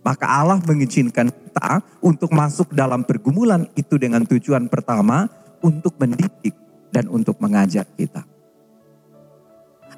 Maka 0.00 0.24
Allah 0.24 0.56
mengizinkan 0.64 1.28
kita 1.28 1.84
untuk 2.00 2.32
masuk 2.32 2.72
dalam 2.72 3.04
pergumulan 3.04 3.68
itu 3.76 4.00
dengan 4.00 4.24
tujuan 4.24 4.70
pertama 4.70 5.28
untuk 5.60 5.92
mendidik 6.00 6.56
dan 6.88 7.10
untuk 7.12 7.36
mengajar 7.36 7.84
kita. 7.98 8.24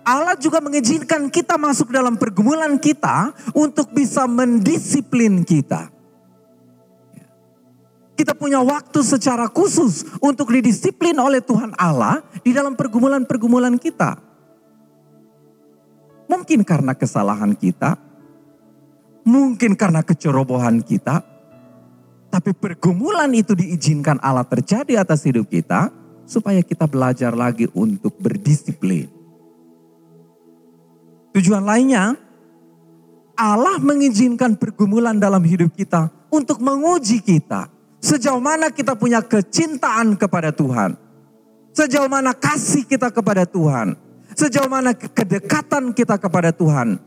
Allah 0.02 0.34
juga 0.34 0.58
mengizinkan 0.58 1.30
kita 1.30 1.54
masuk 1.54 1.94
dalam 1.94 2.18
pergumulan 2.18 2.74
kita 2.74 3.30
untuk 3.54 3.94
bisa 3.94 4.26
mendisiplin 4.26 5.46
kita. 5.46 6.01
Kita 8.22 8.38
punya 8.38 8.62
waktu 8.62 9.02
secara 9.02 9.50
khusus 9.50 10.06
untuk 10.22 10.54
didisiplin 10.54 11.18
oleh 11.18 11.42
Tuhan 11.42 11.74
Allah 11.74 12.22
di 12.46 12.54
dalam 12.54 12.78
pergumulan-pergumulan 12.78 13.74
kita. 13.82 14.14
Mungkin 16.30 16.62
karena 16.62 16.94
kesalahan 16.94 17.50
kita, 17.58 17.98
mungkin 19.26 19.74
karena 19.74 20.06
kecerobohan 20.06 20.86
kita, 20.86 21.18
tapi 22.30 22.54
pergumulan 22.54 23.26
itu 23.34 23.58
diizinkan 23.58 24.22
Allah 24.22 24.46
terjadi 24.46 25.02
atas 25.02 25.26
hidup 25.26 25.50
kita 25.50 25.90
supaya 26.22 26.62
kita 26.62 26.86
belajar 26.86 27.34
lagi 27.34 27.66
untuk 27.74 28.14
berdisiplin. 28.22 29.10
Tujuan 31.34 31.66
lainnya, 31.66 32.14
Allah 33.34 33.82
mengizinkan 33.82 34.54
pergumulan 34.54 35.18
dalam 35.18 35.42
hidup 35.42 35.74
kita 35.74 36.06
untuk 36.30 36.62
menguji 36.62 37.18
kita. 37.18 37.71
Sejauh 38.02 38.42
mana 38.42 38.74
kita 38.74 38.98
punya 38.98 39.22
kecintaan 39.22 40.18
kepada 40.18 40.50
Tuhan. 40.50 40.98
Sejauh 41.70 42.10
mana 42.10 42.34
kasih 42.34 42.82
kita 42.82 43.14
kepada 43.14 43.46
Tuhan. 43.46 43.94
Sejauh 44.34 44.66
mana 44.66 44.90
kedekatan 44.90 45.94
kita 45.94 46.18
kepada 46.18 46.50
Tuhan. 46.50 46.98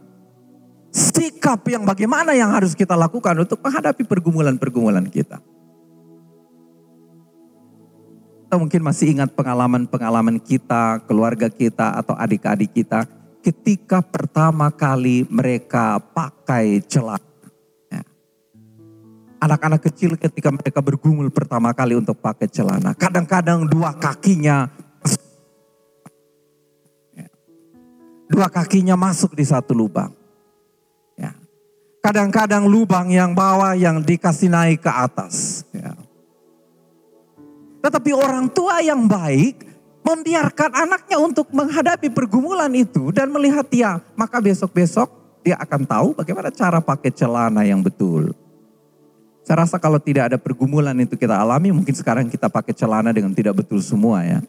Sikap 0.95 1.67
yang 1.67 1.83
bagaimana 1.83 2.31
yang 2.31 2.47
harus 2.55 2.71
kita 2.71 2.95
lakukan 2.95 3.35
untuk 3.43 3.59
menghadapi 3.59 4.07
pergumulan-pergumulan 4.07 5.03
kita. 5.11 5.43
Kita 8.47 8.55
mungkin 8.55 8.81
masih 8.87 9.19
ingat 9.19 9.35
pengalaman-pengalaman 9.35 10.39
kita, 10.39 11.03
keluarga 11.03 11.51
kita, 11.51 11.99
atau 11.99 12.15
adik-adik 12.15 12.71
kita. 12.71 13.03
Ketika 13.43 13.99
pertama 13.99 14.71
kali 14.71 15.27
mereka 15.27 15.99
pakai 15.99 16.79
celana. 16.87 17.34
Anak-anak 19.45 19.85
kecil 19.85 20.17
ketika 20.17 20.49
mereka 20.49 20.81
bergumul 20.81 21.29
pertama 21.29 21.69
kali 21.69 21.93
untuk 21.93 22.17
pakai 22.17 22.49
celana. 22.49 22.97
Kadang-kadang 22.97 23.69
dua 23.69 23.93
kakinya 23.93 24.73
dua 28.25 28.49
kakinya 28.49 28.97
masuk 28.97 29.37
di 29.37 29.45
satu 29.45 29.77
lubang. 29.77 30.11
Ya. 31.13 31.37
Kadang-kadang 32.01 32.65
lubang 32.65 33.09
yang 33.13 33.37
bawah 33.37 33.77
yang 33.77 34.01
dikasih 34.01 34.49
naik 34.49 34.81
ke 34.81 34.91
atas. 34.91 35.65
Ya. 35.71 35.93
Tetapi 37.85 38.11
orang 38.17 38.49
tua 38.49 38.81
yang 38.81 39.05
baik 39.05 39.61
membiarkan 40.01 40.73
anaknya 40.73 41.17
untuk 41.21 41.49
menghadapi 41.53 42.09
pergumulan 42.09 42.73
itu 42.73 43.13
dan 43.13 43.29
melihat 43.29 43.65
dia. 43.69 44.01
Maka 44.17 44.41
besok-besok 44.41 45.09
dia 45.45 45.57
akan 45.61 45.81
tahu 45.85 46.07
bagaimana 46.17 46.49
cara 46.49 46.81
pakai 46.81 47.13
celana 47.13 47.61
yang 47.61 47.85
betul. 47.85 48.33
Saya 49.45 49.61
rasa 49.61 49.77
kalau 49.77 50.01
tidak 50.01 50.33
ada 50.33 50.37
pergumulan 50.41 50.97
itu 50.97 51.13
kita 51.13 51.37
alami, 51.37 51.69
mungkin 51.69 51.93
sekarang 51.93 52.25
kita 52.27 52.49
pakai 52.49 52.73
celana 52.73 53.13
dengan 53.13 53.29
tidak 53.29 53.61
betul 53.61 53.77
semua 53.77 54.25
ya. 54.25 54.41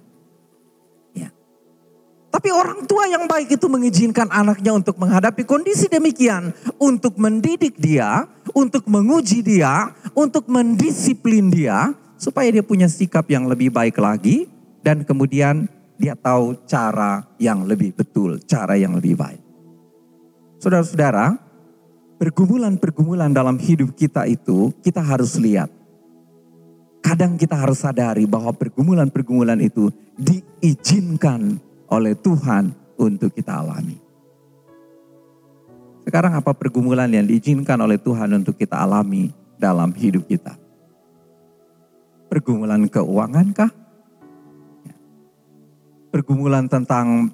Tapi 2.36 2.52
orang 2.52 2.84
tua 2.84 3.08
yang 3.08 3.24
baik 3.24 3.56
itu 3.56 3.64
mengizinkan 3.64 4.28
anaknya 4.28 4.76
untuk 4.76 5.00
menghadapi 5.00 5.48
kondisi 5.48 5.88
demikian. 5.88 6.52
Untuk 6.76 7.16
mendidik 7.16 7.80
dia, 7.80 8.28
untuk 8.52 8.84
menguji 8.92 9.40
dia, 9.40 9.96
untuk 10.12 10.44
mendisiplin 10.44 11.48
dia. 11.48 11.96
Supaya 12.20 12.52
dia 12.52 12.60
punya 12.60 12.92
sikap 12.92 13.24
yang 13.32 13.48
lebih 13.48 13.72
baik 13.72 13.96
lagi. 13.96 14.44
Dan 14.84 15.08
kemudian 15.08 15.64
dia 15.96 16.12
tahu 16.12 16.60
cara 16.68 17.24
yang 17.40 17.64
lebih 17.64 17.96
betul, 17.96 18.36
cara 18.44 18.76
yang 18.76 18.92
lebih 18.92 19.16
baik. 19.16 19.40
Saudara-saudara, 20.60 21.40
pergumulan-pergumulan 22.16 23.32
dalam 23.32 23.60
hidup 23.60 23.92
kita 23.92 24.24
itu 24.24 24.72
kita 24.80 25.04
harus 25.04 25.36
lihat. 25.36 25.68
Kadang 27.04 27.38
kita 27.38 27.54
harus 27.54 27.86
sadari 27.86 28.26
bahwa 28.26 28.50
pergumulan-pergumulan 28.50 29.62
itu 29.62 29.94
diizinkan 30.18 31.62
oleh 31.86 32.18
Tuhan 32.18 32.74
untuk 32.98 33.30
kita 33.30 33.62
alami. 33.62 33.94
Sekarang 36.02 36.38
apa 36.38 36.50
pergumulan 36.54 37.10
yang 37.10 37.26
diizinkan 37.26 37.78
oleh 37.78 37.98
Tuhan 37.98 38.30
untuk 38.34 38.58
kita 38.58 38.78
alami 38.78 39.30
dalam 39.58 39.94
hidup 39.94 40.26
kita? 40.26 40.54
Pergumulan 42.26 42.90
keuangan 42.90 43.46
kah? 43.54 43.70
Pergumulan 46.10 46.66
tentang 46.66 47.30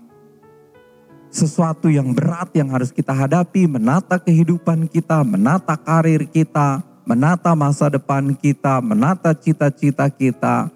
sesuatu 1.33 1.89
yang 1.89 2.13
berat 2.13 2.53
yang 2.53 2.69
harus 2.69 2.93
kita 2.93 3.17
hadapi, 3.17 3.65
menata 3.65 4.21
kehidupan 4.21 4.87
kita, 4.87 5.25
menata 5.25 5.75
karir 5.81 6.29
kita, 6.29 6.85
menata 7.09 7.57
masa 7.57 7.89
depan 7.89 8.37
kita, 8.37 8.85
menata 8.85 9.33
cita-cita 9.33 10.13
kita, 10.13 10.69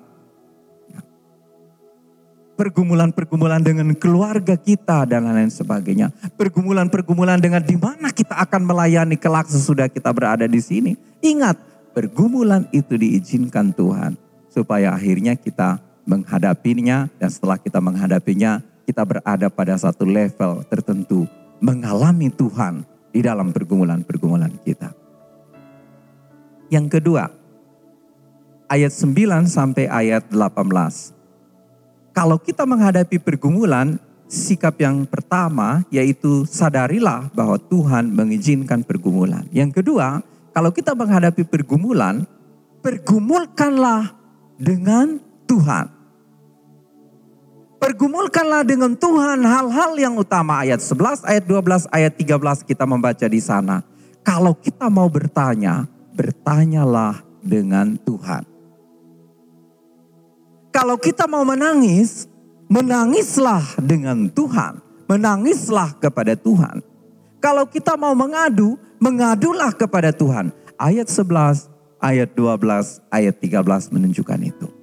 pergumulan-pergumulan 2.57 3.61
dengan 3.61 3.93
keluarga 3.93 4.57
kita 4.57 5.05
dan 5.05 5.29
lain-lain 5.29 5.53
sebagainya. 5.53 6.09
Pergumulan-pergumulan 6.41 7.37
dengan 7.37 7.61
di 7.61 7.77
mana 7.77 8.09
kita 8.11 8.41
akan 8.41 8.65
melayani 8.65 9.21
kelak 9.21 9.47
sesudah 9.53 9.93
kita 9.93 10.09
berada 10.11 10.49
di 10.49 10.59
sini. 10.59 10.97
Ingat, 11.21 11.61
pergumulan 11.93 12.65
itu 12.73 12.97
diizinkan 12.97 13.77
Tuhan 13.77 14.17
supaya 14.49 14.97
akhirnya 14.97 15.37
kita 15.37 15.85
menghadapinya 16.09 17.13
dan 17.21 17.29
setelah 17.29 17.61
kita 17.61 17.77
menghadapinya 17.77 18.65
kita 18.87 19.03
berada 19.03 19.51
pada 19.51 19.75
satu 19.75 20.07
level 20.07 20.63
tertentu 20.71 21.27
mengalami 21.59 22.31
Tuhan 22.31 22.87
di 23.11 23.21
dalam 23.21 23.51
pergumulan-pergumulan 23.51 24.55
kita. 24.63 24.95
Yang 26.71 27.03
kedua, 27.03 27.29
ayat 28.71 28.95
9 28.95 29.51
sampai 29.51 29.91
ayat 29.91 30.31
18 30.31 31.17
kalau 32.17 32.41
kita 32.41 32.65
menghadapi 32.65 33.21
pergumulan, 33.21 34.01
sikap 34.25 34.81
yang 34.81 35.05
pertama 35.05 35.85
yaitu 35.93 36.49
sadarilah 36.49 37.29
bahwa 37.37 37.61
Tuhan 37.61 38.09
mengizinkan 38.09 38.81
pergumulan. 38.89 39.45
Yang 39.53 39.85
kedua, 39.85 40.25
kalau 40.57 40.73
kita 40.73 40.97
menghadapi 40.97 41.45
pergumulan, 41.45 42.25
pergumulkanlah 42.81 44.17
dengan 44.57 45.21
Tuhan. 45.45 45.93
Pergumulkanlah 47.77 48.65
dengan 48.65 48.97
Tuhan 48.97 49.45
hal-hal 49.45 49.93
yang 50.01 50.17
utama 50.17 50.65
ayat 50.65 50.81
11, 50.81 51.29
ayat 51.29 51.45
12, 51.45 51.85
ayat 51.93 52.13
13 52.17 52.65
kita 52.65 52.89
membaca 52.89 53.27
di 53.29 53.41
sana. 53.41 53.85
Kalau 54.25 54.57
kita 54.57 54.89
mau 54.89 55.07
bertanya, 55.13 55.85
bertanyalah 56.17 57.21
dengan 57.45 58.01
Tuhan. 58.01 58.49
Kalau 60.73 60.97
kita 61.01 61.29
mau 61.29 61.45
menangis, 61.45 62.29
menangislah 62.69 63.65
dengan 63.81 64.29
Tuhan. 64.29 64.81
Menangislah 65.07 65.95
kepada 66.03 66.35
Tuhan. 66.35 66.83
Kalau 67.39 67.65
kita 67.69 67.95
mau 67.95 68.13
mengadu, 68.13 68.75
mengadulah 68.99 69.71
kepada 69.71 70.11
Tuhan. 70.11 70.51
Ayat 70.77 71.07
11, 71.09 71.71
ayat 72.03 72.29
12, 72.35 73.01
ayat 73.09 73.35
13 73.39 73.95
menunjukkan 73.95 74.41
itu. 74.43 74.76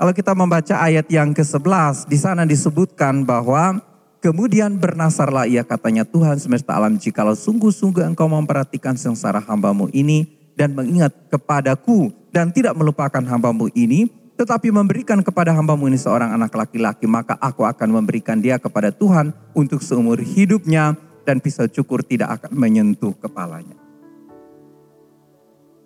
Kalau 0.00 0.16
kita 0.16 0.32
membaca 0.32 0.80
ayat 0.80 1.12
yang 1.12 1.36
ke-11, 1.36 2.08
di 2.08 2.16
sana 2.16 2.48
disebutkan 2.48 3.20
bahwa 3.20 3.84
kemudian 4.24 4.80
bernasarlah 4.80 5.44
ia 5.44 5.60
katanya 5.60 6.08
Tuhan 6.08 6.40
semesta 6.40 6.72
alam 6.72 6.96
jikalau 6.96 7.36
sungguh-sungguh 7.36 8.08
engkau 8.08 8.24
memperhatikan 8.24 8.96
sengsara 8.96 9.44
hambamu 9.44 9.92
ini 9.92 10.24
dan 10.56 10.72
mengingat 10.72 11.12
kepadaku 11.28 12.08
dan 12.32 12.48
tidak 12.48 12.80
melupakan 12.80 13.20
hambamu 13.20 13.68
ini, 13.76 14.08
tetapi 14.40 14.72
memberikan 14.72 15.20
kepada 15.20 15.52
hambamu 15.52 15.92
ini 15.92 16.00
seorang 16.00 16.32
anak 16.32 16.56
laki-laki, 16.56 17.04
maka 17.04 17.36
aku 17.36 17.68
akan 17.68 18.00
memberikan 18.00 18.40
dia 18.40 18.56
kepada 18.56 18.88
Tuhan 18.88 19.36
untuk 19.52 19.84
seumur 19.84 20.16
hidupnya 20.16 20.96
dan 21.28 21.44
pisau 21.44 21.68
cukur 21.68 22.00
tidak 22.00 22.40
akan 22.40 22.56
menyentuh 22.56 23.12
kepalanya. 23.20 23.76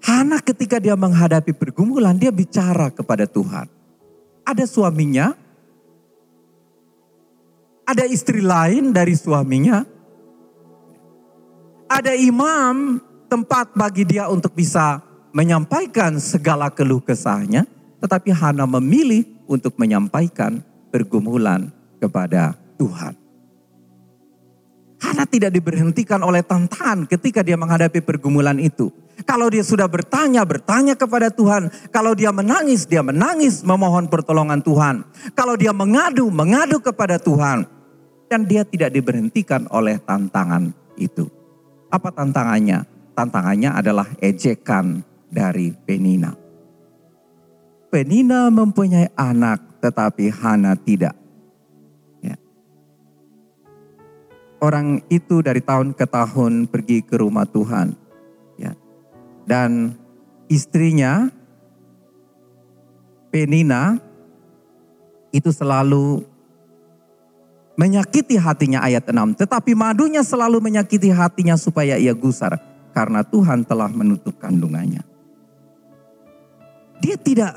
Hana 0.06 0.38
ketika 0.38 0.78
dia 0.78 0.94
menghadapi 0.94 1.50
pergumulan, 1.50 2.14
dia 2.14 2.30
bicara 2.30 2.94
kepada 2.94 3.26
Tuhan. 3.26 3.73
Ada 4.44 4.68
suaminya, 4.68 5.32
ada 7.88 8.04
istri 8.04 8.44
lain 8.44 8.92
dari 8.92 9.16
suaminya, 9.16 9.84
ada 11.88 12.12
imam 12.12 13.00
tempat 13.28 13.72
bagi 13.72 14.04
dia 14.04 14.28
untuk 14.28 14.52
bisa 14.52 15.00
menyampaikan 15.32 16.20
segala 16.20 16.68
keluh 16.68 17.00
kesahnya, 17.00 17.64
tetapi 17.98 18.30
Hana 18.30 18.68
memilih 18.68 19.24
untuk 19.48 19.74
menyampaikan 19.80 20.60
pergumulan 20.92 21.72
kepada 21.98 22.54
Tuhan. 22.76 23.16
Hana 25.00 25.24
tidak 25.28 25.52
diberhentikan 25.52 26.22
oleh 26.24 26.40
tantangan 26.40 27.04
ketika 27.04 27.44
dia 27.44 27.58
menghadapi 27.60 28.00
pergumulan 28.00 28.56
itu. 28.56 28.88
Kalau 29.22 29.46
dia 29.46 29.62
sudah 29.62 29.86
bertanya, 29.86 30.42
bertanya 30.42 30.98
kepada 30.98 31.30
Tuhan. 31.30 31.70
Kalau 31.94 32.18
dia 32.18 32.34
menangis, 32.34 32.82
dia 32.90 33.06
menangis 33.06 33.62
memohon 33.62 34.10
pertolongan 34.10 34.58
Tuhan. 34.58 35.06
Kalau 35.38 35.54
dia 35.54 35.70
mengadu, 35.70 36.26
mengadu 36.34 36.82
kepada 36.82 37.22
Tuhan. 37.22 37.70
Dan 38.26 38.50
dia 38.50 38.66
tidak 38.66 38.90
diberhentikan 38.90 39.70
oleh 39.70 40.02
tantangan 40.02 40.74
itu. 40.98 41.30
Apa 41.86 42.10
tantangannya? 42.10 42.82
Tantangannya 43.14 43.70
adalah 43.70 44.10
ejekan 44.18 45.06
dari 45.30 45.70
Penina. 45.70 46.34
Penina 47.94 48.50
mempunyai 48.50 49.14
anak 49.14 49.78
tetapi 49.78 50.26
Hana 50.34 50.74
tidak. 50.74 51.14
Ya. 52.18 52.34
Orang 54.58 55.06
itu 55.06 55.38
dari 55.46 55.62
tahun 55.62 55.94
ke 55.94 56.02
tahun 56.02 56.66
pergi 56.66 57.06
ke 57.06 57.14
rumah 57.22 57.46
Tuhan. 57.46 57.94
Dan 59.44 59.96
istrinya 60.48 61.28
Penina 63.28 63.98
itu 65.34 65.50
selalu 65.50 66.22
menyakiti 67.74 68.38
hatinya 68.38 68.80
ayat 68.80 69.04
6. 69.10 69.40
Tetapi 69.40 69.74
madunya 69.74 70.22
selalu 70.22 70.62
menyakiti 70.62 71.10
hatinya 71.10 71.58
supaya 71.58 71.98
ia 71.98 72.14
gusar. 72.14 72.56
Karena 72.94 73.26
Tuhan 73.26 73.66
telah 73.66 73.90
menutup 73.90 74.38
kandungannya 74.38 75.14
dia 77.04 77.20
tidak 77.20 77.52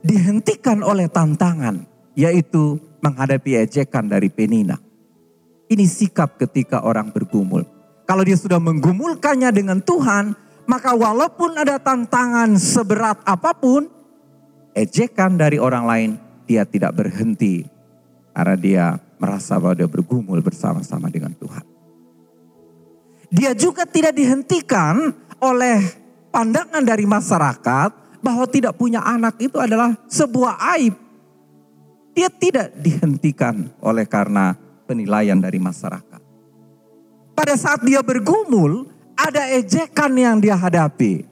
dihentikan 0.00 0.80
oleh 0.80 1.04
tantangan, 1.04 1.84
yaitu 2.16 2.80
menghadapi 3.04 3.60
ejekan 3.60 4.08
dari 4.08 4.32
Penina. 4.32 4.80
Ini 5.68 5.84
sikap 5.84 6.40
ketika 6.40 6.80
orang 6.80 7.12
bergumul. 7.12 7.68
Kalau 8.08 8.24
dia 8.24 8.34
sudah 8.40 8.56
menggumulkannya 8.56 9.52
dengan 9.52 9.78
Tuhan, 9.84 10.32
maka 10.70 10.94
walaupun 10.94 11.58
ada 11.58 11.82
tantangan 11.82 12.54
seberat 12.54 13.18
apa 13.26 13.50
pun, 13.58 13.90
ejekan 14.70 15.34
dari 15.34 15.58
orang 15.58 15.82
lain, 15.82 16.10
dia 16.46 16.62
tidak 16.62 16.94
berhenti. 16.94 17.66
Karena 18.30 18.54
dia 18.54 18.84
merasa 19.18 19.58
bahwa 19.58 19.74
dia 19.74 19.90
bergumul 19.90 20.38
bersama-sama 20.38 21.10
dengan 21.10 21.34
Tuhan. 21.34 21.66
Dia 23.34 23.50
juga 23.58 23.82
tidak 23.82 24.14
dihentikan 24.14 25.10
oleh 25.42 25.82
pandangan 26.30 26.86
dari 26.86 27.02
masyarakat 27.02 28.22
bahwa 28.22 28.46
tidak 28.46 28.78
punya 28.78 29.02
anak 29.02 29.42
itu 29.42 29.58
adalah 29.58 29.98
sebuah 30.06 30.54
aib. 30.78 30.94
Dia 32.14 32.30
tidak 32.30 32.78
dihentikan 32.78 33.74
oleh 33.82 34.06
karena 34.06 34.54
penilaian 34.86 35.38
dari 35.38 35.58
masyarakat. 35.58 36.22
Pada 37.34 37.54
saat 37.58 37.82
dia 37.82 38.02
bergumul, 38.02 38.99
ada 39.20 39.42
ejekan 39.52 40.12
yang 40.16 40.40
dia 40.40 40.56
hadapi. 40.56 41.28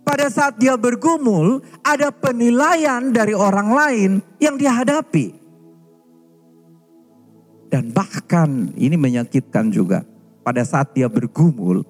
Pada 0.00 0.26
saat 0.32 0.56
dia 0.56 0.74
bergumul, 0.74 1.60
ada 1.84 2.08
penilaian 2.08 3.12
dari 3.12 3.36
orang 3.36 3.68
lain 3.70 4.10
yang 4.40 4.56
dia 4.56 4.72
hadapi. 4.72 5.36
Dan 7.70 7.94
bahkan 7.94 8.74
ini 8.74 8.98
menyakitkan 8.98 9.70
juga. 9.70 10.02
Pada 10.42 10.66
saat 10.66 10.90
dia 10.96 11.06
bergumul, 11.06 11.86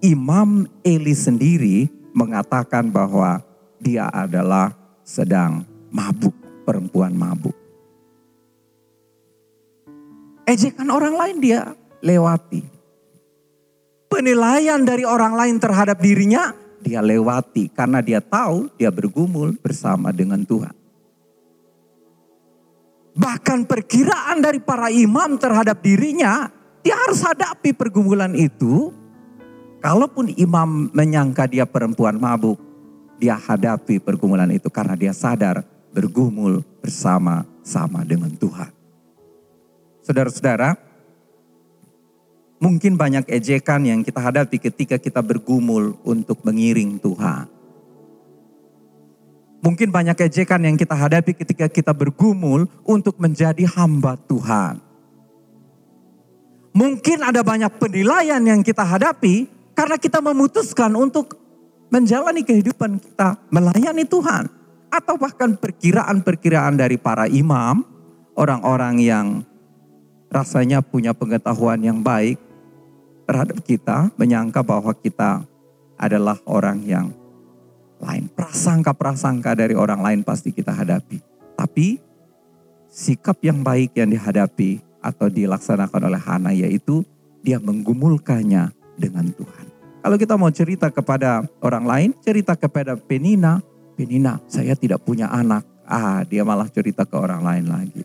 Imam 0.00 0.64
Eli 0.80 1.12
sendiri 1.12 1.92
mengatakan 2.16 2.88
bahwa 2.88 3.44
dia 3.76 4.08
adalah 4.08 4.72
sedang 5.04 5.66
mabuk, 5.92 6.32
perempuan 6.64 7.12
mabuk. 7.12 7.52
Ejekan 10.48 10.88
orang 10.88 11.12
lain 11.12 11.36
dia 11.44 11.60
lewati. 12.00 12.79
Penilaian 14.20 14.84
dari 14.84 15.00
orang 15.08 15.32
lain 15.32 15.56
terhadap 15.56 15.96
dirinya 15.96 16.52
dia 16.84 17.00
lewati 17.00 17.72
karena 17.72 18.04
dia 18.04 18.20
tahu 18.20 18.68
dia 18.76 18.92
bergumul 18.92 19.56
bersama 19.56 20.12
dengan 20.12 20.44
Tuhan. 20.44 20.76
Bahkan 23.16 23.64
perkiraan 23.64 24.44
dari 24.44 24.60
para 24.60 24.92
imam 24.92 25.40
terhadap 25.40 25.80
dirinya, 25.80 26.52
dia 26.84 27.00
harus 27.00 27.24
hadapi 27.24 27.72
pergumulan 27.72 28.36
itu. 28.36 28.92
Kalaupun 29.80 30.36
imam 30.36 30.92
menyangka 30.92 31.48
dia 31.48 31.64
perempuan 31.64 32.20
mabuk, 32.20 32.60
dia 33.16 33.40
hadapi 33.40 34.04
pergumulan 34.04 34.52
itu 34.52 34.68
karena 34.68 35.00
dia 35.00 35.16
sadar 35.16 35.64
bergumul 35.96 36.60
bersama-sama 36.84 38.04
dengan 38.04 38.36
Tuhan. 38.36 38.68
Saudara-saudara, 40.04 40.89
mungkin 42.60 42.94
banyak 42.94 43.24
ejekan 43.26 43.82
yang 43.88 44.00
kita 44.04 44.20
hadapi 44.20 44.60
ketika 44.60 45.00
kita 45.00 45.24
bergumul 45.24 45.96
untuk 46.04 46.44
mengiring 46.44 47.00
Tuhan. 47.00 47.48
Mungkin 49.60 49.88
banyak 49.92 50.16
ejekan 50.28 50.60
yang 50.64 50.76
kita 50.76 50.96
hadapi 50.96 51.36
ketika 51.36 51.68
kita 51.68 51.92
bergumul 51.92 52.68
untuk 52.84 53.16
menjadi 53.20 53.64
hamba 53.76 54.16
Tuhan. 54.28 54.80
Mungkin 56.70 57.18
ada 57.20 57.44
banyak 57.44 57.72
penilaian 57.76 58.40
yang 58.40 58.64
kita 58.64 58.80
hadapi 58.86 59.48
karena 59.76 60.00
kita 60.00 60.24
memutuskan 60.24 60.92
untuk 60.96 61.36
menjalani 61.92 62.40
kehidupan 62.40 63.00
kita 63.04 63.36
melayani 63.52 64.04
Tuhan. 64.08 64.48
Atau 64.90 65.20
bahkan 65.20 65.54
perkiraan-perkiraan 65.54 66.74
dari 66.74 66.98
para 66.98 67.28
imam, 67.30 67.84
orang-orang 68.34 68.96
yang 68.98 69.26
rasanya 70.32 70.80
punya 70.82 71.14
pengetahuan 71.14 71.78
yang 71.84 72.00
baik 72.00 72.49
terhadap 73.30 73.62
kita, 73.62 74.10
menyangka 74.18 74.58
bahwa 74.66 74.90
kita 74.90 75.46
adalah 75.94 76.34
orang 76.50 76.82
yang 76.82 77.14
lain. 78.02 78.26
Prasangka-prasangka 78.34 79.54
dari 79.54 79.78
orang 79.78 80.02
lain 80.02 80.20
pasti 80.26 80.50
kita 80.50 80.74
hadapi. 80.74 81.22
Tapi 81.54 82.02
sikap 82.90 83.38
yang 83.46 83.62
baik 83.62 83.94
yang 83.94 84.10
dihadapi 84.10 84.82
atau 84.98 85.30
dilaksanakan 85.30 86.10
oleh 86.10 86.18
Hana 86.18 86.50
yaitu 86.50 87.06
dia 87.46 87.62
menggumulkannya 87.62 88.74
dengan 88.98 89.30
Tuhan. 89.30 89.66
Kalau 90.02 90.16
kita 90.18 90.34
mau 90.34 90.50
cerita 90.50 90.90
kepada 90.90 91.46
orang 91.62 91.86
lain, 91.86 92.10
cerita 92.18 92.58
kepada 92.58 92.98
Penina, 92.98 93.62
Penina, 93.94 94.42
saya 94.50 94.74
tidak 94.74 95.06
punya 95.06 95.30
anak. 95.30 95.62
Ah, 95.86 96.26
dia 96.26 96.42
malah 96.42 96.66
cerita 96.66 97.06
ke 97.06 97.14
orang 97.14 97.46
lain 97.46 97.66
lagi. 97.70 98.02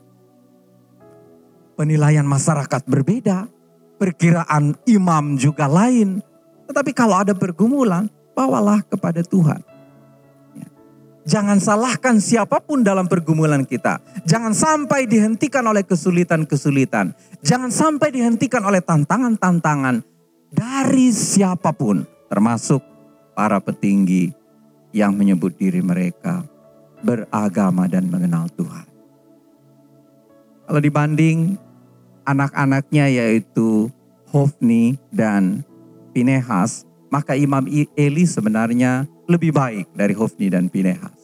Penilaian 1.75 2.27
masyarakat 2.27 2.83
berbeda, 2.87 3.47
perkiraan 3.95 4.75
imam 4.87 5.39
juga 5.39 5.65
lain. 5.65 6.19
Tetapi 6.65 6.91
kalau 6.91 7.21
ada 7.21 7.33
pergumulan, 7.37 8.09
bawalah 8.35 8.83
kepada 8.83 9.23
Tuhan. 9.23 9.61
Ya. 10.57 10.67
Jangan 11.25 11.57
salahkan 11.61 12.19
siapa 12.19 12.59
pun 12.59 12.83
dalam 12.83 13.07
pergumulan 13.07 13.63
kita. 13.63 14.01
Jangan 14.27 14.51
sampai 14.51 15.07
dihentikan 15.07 15.63
oleh 15.63 15.85
kesulitan-kesulitan. 15.85 17.15
Jangan 17.45 17.71
sampai 17.71 18.11
dihentikan 18.11 18.65
oleh 18.65 18.81
tantangan-tantangan 18.81 20.01
dari 20.51 21.11
siapa 21.13 21.71
pun, 21.75 22.03
termasuk 22.27 22.81
para 23.35 23.59
petinggi 23.59 24.31
yang 24.95 25.11
menyebut 25.13 25.59
diri 25.59 25.83
mereka 25.83 26.47
beragama 27.03 27.85
dan 27.91 28.07
mengenal 28.07 28.47
Tuhan. 28.55 28.87
Kalau 30.65 30.81
dibanding 30.81 31.59
anak-anaknya 32.25 33.05
yaitu 33.07 33.87
Hofni 34.33 34.99
dan 35.13 35.63
Pinehas, 36.11 36.83
maka 37.07 37.37
Imam 37.39 37.63
Eli 37.95 38.25
sebenarnya 38.27 39.07
lebih 39.29 39.55
baik 39.55 39.87
dari 39.95 40.11
Hofni 40.11 40.51
dan 40.51 40.67
Pinehas. 40.67 41.15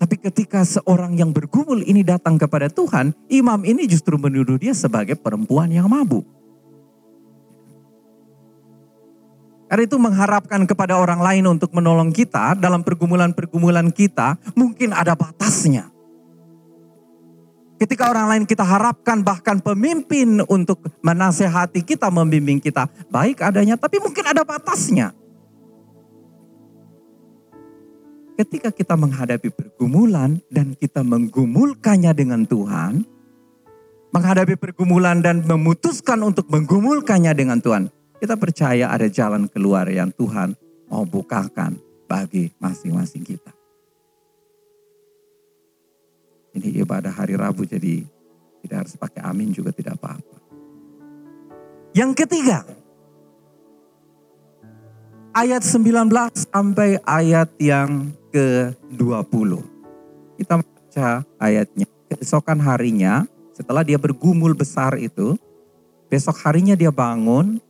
Tapi 0.00 0.16
ketika 0.16 0.64
seorang 0.64 1.12
yang 1.12 1.28
bergumul 1.28 1.84
ini 1.84 2.00
datang 2.00 2.40
kepada 2.40 2.72
Tuhan, 2.72 3.12
imam 3.28 3.60
ini 3.68 3.84
justru 3.84 4.16
menuduh 4.16 4.56
dia 4.56 4.72
sebagai 4.72 5.12
perempuan 5.12 5.68
yang 5.68 5.92
mabuk. 5.92 6.24
Karena 9.68 9.86
itu 9.86 10.00
mengharapkan 10.00 10.64
kepada 10.64 10.96
orang 10.96 11.20
lain 11.20 11.44
untuk 11.46 11.70
menolong 11.76 12.16
kita 12.16 12.56
dalam 12.56 12.80
pergumulan-pergumulan 12.80 13.92
kita 13.92 14.40
mungkin 14.56 14.96
ada 14.96 15.12
batasnya. 15.12 15.89
Ketika 17.80 18.12
orang 18.12 18.28
lain 18.28 18.44
kita 18.44 18.60
harapkan 18.60 19.24
bahkan 19.24 19.56
pemimpin 19.56 20.44
untuk 20.52 20.84
menasehati 21.00 21.80
kita, 21.80 22.12
membimbing 22.12 22.60
kita 22.60 22.92
baik 23.08 23.40
adanya, 23.40 23.80
tapi 23.80 23.96
mungkin 23.96 24.20
ada 24.28 24.44
batasnya. 24.44 25.16
Ketika 28.36 28.68
kita 28.68 29.00
menghadapi 29.00 29.48
pergumulan 29.48 30.44
dan 30.52 30.76
kita 30.76 31.00
menggumulkannya 31.00 32.12
dengan 32.12 32.44
Tuhan, 32.44 33.00
menghadapi 34.12 34.60
pergumulan 34.60 35.24
dan 35.24 35.40
memutuskan 35.48 36.20
untuk 36.20 36.52
menggumulkannya 36.52 37.32
dengan 37.32 37.64
Tuhan, 37.64 37.88
kita 38.20 38.36
percaya 38.36 38.92
ada 38.92 39.08
jalan 39.08 39.48
keluar 39.48 39.88
yang 39.88 40.12
Tuhan 40.12 40.52
mau 40.92 41.08
bukakan 41.08 41.80
bagi 42.04 42.52
masing-masing 42.60 43.24
kita. 43.24 43.59
Ini 46.50 46.82
ibadah 46.82 47.14
hari 47.14 47.38
Rabu 47.38 47.62
jadi 47.62 48.02
tidak 48.60 48.76
harus 48.86 48.94
pakai 48.98 49.22
amin 49.22 49.54
juga 49.54 49.70
tidak 49.70 49.96
apa-apa. 50.00 50.36
Yang 51.90 52.22
ketiga, 52.22 52.62
ayat 55.34 55.62
19 55.62 56.10
sampai 56.50 56.98
ayat 57.02 57.50
yang 57.58 58.14
ke-20. 58.30 59.50
Kita 60.38 60.54
baca 60.62 61.08
ayatnya. 61.38 61.86
Keesokan 62.10 62.58
harinya, 62.58 63.22
setelah 63.54 63.86
dia 63.86 63.94
bergumul 63.94 64.50
besar 64.58 64.98
itu, 64.98 65.38
besok 66.10 66.42
harinya 66.42 66.74
dia 66.74 66.90
bangun, 66.90 67.62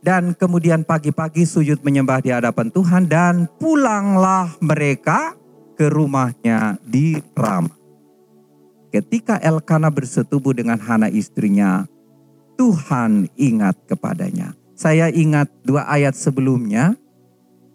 dan 0.00 0.32
kemudian 0.32 0.80
pagi-pagi 0.84 1.44
sujud 1.44 1.80
menyembah 1.84 2.24
di 2.24 2.32
hadapan 2.32 2.68
Tuhan 2.72 3.04
dan 3.08 3.48
pulanglah 3.60 4.52
mereka 4.60 5.36
ke 5.74 5.90
rumahnya 5.90 6.78
di 6.82 7.18
Ram. 7.34 7.68
Ketika 8.94 9.42
Elkana 9.42 9.90
bersetubuh 9.90 10.54
dengan 10.54 10.78
Hana 10.78 11.10
istrinya, 11.10 11.82
Tuhan 12.54 13.26
ingat 13.34 13.74
kepadanya. 13.90 14.54
Saya 14.78 15.10
ingat 15.10 15.50
dua 15.66 15.86
ayat 15.90 16.14
sebelumnya. 16.14 16.94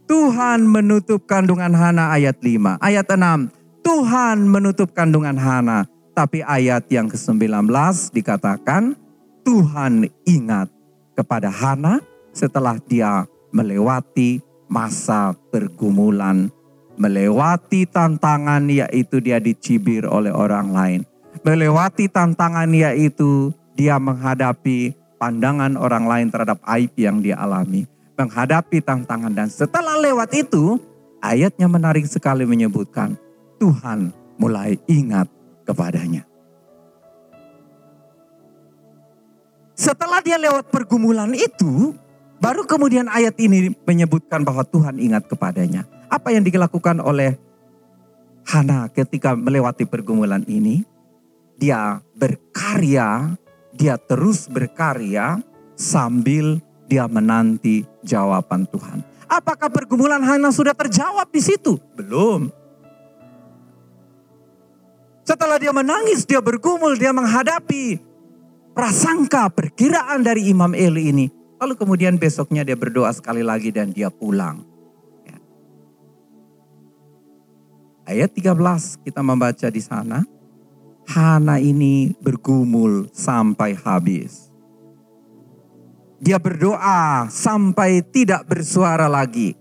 Tuhan 0.07 0.65
menutup 0.65 1.27
kandungan 1.29 1.75
Hana 1.75 2.09
ayat 2.15 2.41
5. 2.41 2.81
Ayat 2.81 3.05
6, 3.05 3.85
Tuhan 3.85 4.41
menutup 4.49 4.89
kandungan 4.95 5.38
Hana. 5.38 5.85
Tapi 6.17 6.41
ayat 6.41 6.89
yang 6.89 7.07
ke-19 7.07 7.69
dikatakan, 8.12 8.97
Tuhan 9.45 10.09
ingat 10.25 10.67
kepada 11.13 11.53
Hana 11.53 12.01
setelah 12.33 12.81
dia 12.81 13.29
melewati 13.53 14.41
masa 14.69 15.33
pergumulan, 15.49 16.49
melewati 16.99 17.88
tantangan 17.88 18.67
yaitu 18.67 19.23
dia 19.23 19.39
dicibir 19.39 20.03
oleh 20.03 20.29
orang 20.35 20.75
lain, 20.75 21.01
melewati 21.41 22.12
tantangan 22.12 22.67
yaitu 22.67 23.55
dia 23.73 23.95
menghadapi 23.95 24.91
pandangan 25.15 25.79
orang 25.79 26.05
lain 26.05 26.27
terhadap 26.27 26.59
aib 26.75 26.91
yang 26.99 27.23
dia 27.23 27.39
alami, 27.39 27.88
menghadapi 28.19 28.83
tantangan 28.83 29.31
dan 29.31 29.47
setelah 29.47 29.95
lewat 29.95 30.35
itu 30.35 30.75
ayatnya 31.23 31.71
menarik 31.71 32.03
sekali 32.03 32.43
menyebutkan 32.43 33.15
Tuhan 33.63 34.12
mulai 34.35 34.75
ingat 34.91 35.31
kepadanya. 35.63 36.27
Setelah 39.79 40.19
dia 40.19 40.35
lewat 40.35 40.67
pergumulan 40.75 41.31
itu, 41.31 41.95
Baru 42.39 42.63
kemudian 42.63 43.12
ayat 43.12 43.35
ini 43.35 43.75
menyebutkan 43.83 44.47
bahwa 44.47 44.63
Tuhan 44.63 44.95
ingat 44.95 45.27
kepadanya. 45.27 45.83
Apa 46.09 46.33
yang 46.33 46.41
dilakukan 46.41 46.97
oleh 46.99 47.37
Hana 48.49 48.89
ketika 48.89 49.37
melewati 49.37 49.85
pergumulan 49.85 50.41
ini? 50.49 50.81
Dia 51.61 52.01
berkarya, 52.17 53.37
dia 53.77 53.95
terus 54.01 54.49
berkarya 54.49 55.37
sambil 55.77 56.57
dia 56.89 57.05
menanti 57.05 57.85
jawaban 58.01 58.65
Tuhan. 58.65 59.05
Apakah 59.29 59.69
pergumulan 59.69 60.25
Hana 60.25 60.49
sudah 60.49 60.73
terjawab 60.73 61.29
di 61.29 61.41
situ? 61.45 61.77
Belum. 61.93 62.49
Setelah 65.21 65.61
dia 65.61 65.69
menangis, 65.69 66.25
dia 66.25 66.41
bergumul, 66.41 66.97
dia 66.97 67.13
menghadapi 67.13 68.01
prasangka 68.73 69.45
perkiraan 69.53 70.25
dari 70.25 70.49
Imam 70.49 70.73
Eli 70.73 71.13
ini. 71.13 71.25
Lalu 71.61 71.77
kemudian 71.77 72.17
besoknya 72.17 72.65
dia 72.65 72.73
berdoa 72.73 73.13
sekali 73.13 73.45
lagi 73.45 73.69
dan 73.69 73.93
dia 73.93 74.09
pulang. 74.09 74.68
Ayat 78.09 78.33
13 78.33 79.05
kita 79.05 79.21
membaca 79.21 79.69
di 79.69 79.77
sana. 79.85 80.25
Hana 81.05 81.61
ini 81.61 82.17
bergumul 82.17 83.05
sampai 83.13 83.77
habis. 83.77 84.49
Dia 86.17 86.41
berdoa 86.41 87.29
sampai 87.29 88.01
tidak 88.01 88.49
bersuara 88.49 89.05
lagi. 89.05 89.53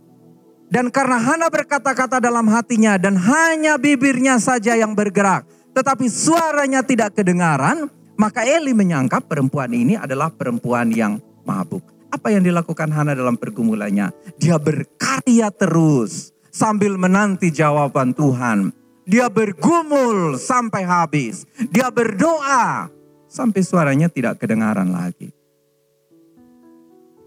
Dan 0.72 0.88
karena 0.88 1.20
Hana 1.20 1.52
berkata-kata 1.52 2.24
dalam 2.24 2.48
hatinya 2.48 2.96
dan 2.96 3.20
hanya 3.20 3.76
bibirnya 3.76 4.40
saja 4.40 4.72
yang 4.80 4.96
bergerak, 4.96 5.44
tetapi 5.76 6.08
suaranya 6.08 6.80
tidak 6.80 7.20
kedengaran, 7.20 7.92
maka 8.16 8.48
Eli 8.48 8.72
menyangka 8.72 9.20
perempuan 9.20 9.76
ini 9.76 9.92
adalah 10.00 10.32
perempuan 10.32 10.88
yang 10.88 11.20
mabuk. 11.44 11.84
Apa 12.08 12.32
yang 12.32 12.40
dilakukan 12.40 12.88
Hana 12.96 13.12
dalam 13.12 13.36
pergumulannya? 13.36 14.08
Dia 14.40 14.56
berkarya 14.56 15.52
terus 15.52 16.37
sambil 16.58 16.98
menanti 16.98 17.54
jawaban 17.54 18.10
Tuhan. 18.10 18.74
Dia 19.06 19.30
bergumul 19.30 20.34
sampai 20.36 20.82
habis. 20.82 21.46
Dia 21.70 21.88
berdoa 21.94 22.90
sampai 23.30 23.62
suaranya 23.62 24.10
tidak 24.10 24.42
kedengaran 24.42 24.90
lagi. 24.90 25.30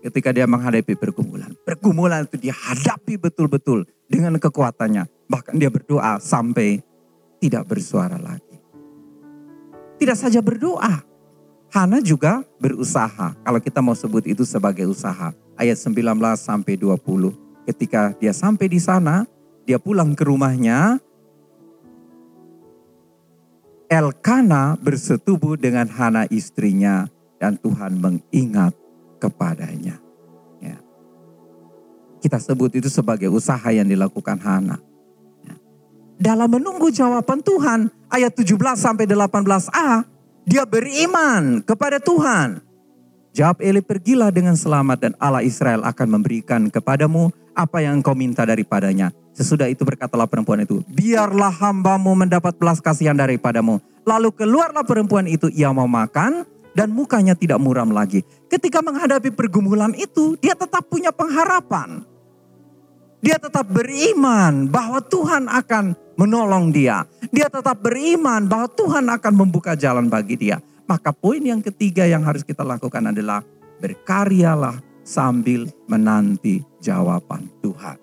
Ketika 0.04 0.36
dia 0.36 0.46
menghadapi 0.46 0.94
pergumulan. 1.00 1.56
Pergumulan 1.63 2.28
itu 2.28 2.38
dia 2.38 2.54
hadapi 2.54 3.15
betul-betul 3.17 3.88
dengan 4.06 4.36
kekuatannya. 4.36 5.08
Bahkan 5.32 5.56
dia 5.58 5.72
berdoa 5.72 6.20
sampai 6.20 6.84
tidak 7.39 7.65
bersuara 7.65 8.20
lagi. 8.20 8.58
Tidak 9.98 10.17
saja 10.17 10.41
berdoa. 10.41 11.06
Hana 11.72 12.04
juga 12.04 12.44
berusaha. 12.60 13.38
Kalau 13.41 13.60
kita 13.62 13.80
mau 13.80 13.96
sebut 13.96 14.26
itu 14.26 14.44
sebagai 14.44 14.89
usaha. 14.89 15.34
Ayat 15.56 15.78
19 15.78 16.17
sampai 16.36 16.74
20. 16.78 17.40
Ketika 17.65 18.17
dia 18.17 18.34
sampai 18.34 18.67
di 18.67 18.82
sana, 18.82 19.26
dia 19.65 19.78
pulang 19.78 20.17
ke 20.17 20.26
rumahnya, 20.26 20.97
Elkana 23.91 24.80
bersetubuh 24.80 25.60
dengan 25.60 25.84
Hana 25.91 26.24
istrinya 26.32 27.12
dan 27.36 27.60
Tuhan 27.60 28.00
mengingat 28.00 28.71
kepadanya. 29.19 30.00
Ya. 30.63 30.80
Kita 32.24 32.39
sebut 32.39 32.71
itu 32.71 32.88
sebagai 32.88 33.28
usaha 33.28 33.67
yang 33.67 33.84
dilakukan 33.84 34.39
Hana. 34.39 34.80
Ya. 35.43 35.56
Dalam 36.15 36.56
menunggu 36.56 36.88
jawaban 36.88 37.43
Tuhan, 37.43 37.91
ayat 38.08 38.32
17 38.32 38.80
sampai 38.80 39.04
18a, 39.04 40.08
dia 40.47 40.63
beriman 40.63 41.60
kepada 41.60 42.00
Tuhan. 42.00 42.63
Jawab 43.36 43.60
Eli, 43.60 43.84
pergilah 43.84 44.32
dengan 44.32 44.56
selamat 44.56 44.97
dan 45.04 45.13
Allah 45.19 45.43
Israel 45.43 45.84
akan 45.84 46.08
memberikan 46.19 46.71
kepadamu 46.71 47.32
apa 47.56 47.84
yang 47.84 48.00
engkau 48.00 48.16
minta 48.16 48.44
daripadanya. 48.44 49.12
Sesudah 49.32 49.72
itu 49.72 49.88
berkatalah 49.88 50.28
perempuan 50.28 50.62
itu, 50.64 50.84
biarlah 50.92 51.52
hambamu 51.52 52.12
mendapat 52.14 52.52
belas 52.60 52.84
kasihan 52.84 53.16
daripadamu. 53.16 53.80
Lalu 54.04 54.30
keluarlah 54.36 54.84
perempuan 54.84 55.30
itu, 55.30 55.48
ia 55.54 55.72
mau 55.72 55.88
makan 55.88 56.44
dan 56.76 56.92
mukanya 56.92 57.36
tidak 57.36 57.60
muram 57.60 57.92
lagi. 57.96 58.28
Ketika 58.52 58.84
menghadapi 58.84 59.32
pergumulan 59.32 59.96
itu, 59.96 60.36
dia 60.44 60.52
tetap 60.52 60.88
punya 60.92 61.16
pengharapan. 61.16 62.04
Dia 63.22 63.38
tetap 63.38 63.70
beriman 63.70 64.66
bahwa 64.66 64.98
Tuhan 65.00 65.46
akan 65.46 65.94
menolong 66.18 66.74
dia. 66.74 67.06
Dia 67.30 67.48
tetap 67.54 67.78
beriman 67.80 68.50
bahwa 68.50 68.68
Tuhan 68.74 69.06
akan 69.14 69.34
membuka 69.38 69.78
jalan 69.78 70.10
bagi 70.10 70.36
dia. 70.36 70.58
Maka 70.90 71.14
poin 71.14 71.40
yang 71.40 71.62
ketiga 71.62 72.04
yang 72.10 72.26
harus 72.26 72.42
kita 72.42 72.66
lakukan 72.66 73.14
adalah 73.14 73.46
berkaryalah 73.80 74.90
sambil 75.12 75.67
menanti 75.91 76.63
jawaban 76.80 77.52
Tuhan. 77.60 78.00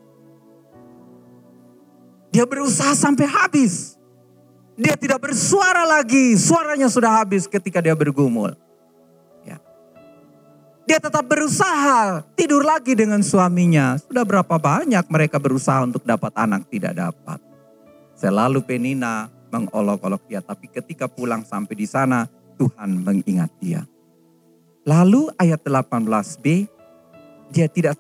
Dia 2.29 2.45
berusaha 2.45 2.93
sampai 2.93 3.25
habis. 3.25 3.97
Dia 4.77 4.95
tidak 4.95 5.25
bersuara 5.25 5.89
lagi, 5.89 6.37
suaranya 6.37 6.87
sudah 6.93 7.25
habis 7.25 7.49
ketika 7.49 7.81
dia 7.81 7.97
bergumul. 7.97 8.55
Ya. 9.43 9.59
Dia 10.87 11.03
tetap 11.03 11.25
berusaha 11.27 12.23
tidur 12.37 12.63
lagi 12.63 12.95
dengan 12.95 13.25
suaminya. 13.25 13.99
Sudah 13.99 14.23
berapa 14.23 14.55
banyak 14.61 15.09
mereka 15.11 15.41
berusaha 15.41 15.83
untuk 15.83 16.05
dapat 16.07 16.31
anak 16.37 16.69
tidak 16.71 16.95
dapat. 16.95 17.43
Selalu 18.15 18.63
Penina 18.63 19.33
mengolok-olok 19.51 20.23
dia, 20.31 20.45
tapi 20.45 20.69
ketika 20.71 21.09
pulang 21.11 21.43
sampai 21.43 21.75
di 21.75 21.89
sana 21.89 22.29
Tuhan 22.55 23.03
mengingat 23.03 23.51
dia. 23.59 23.83
Lalu 24.87 25.33
ayat 25.43 25.59
18b 25.65 26.78
dia 27.53 27.67
tidak 27.69 27.97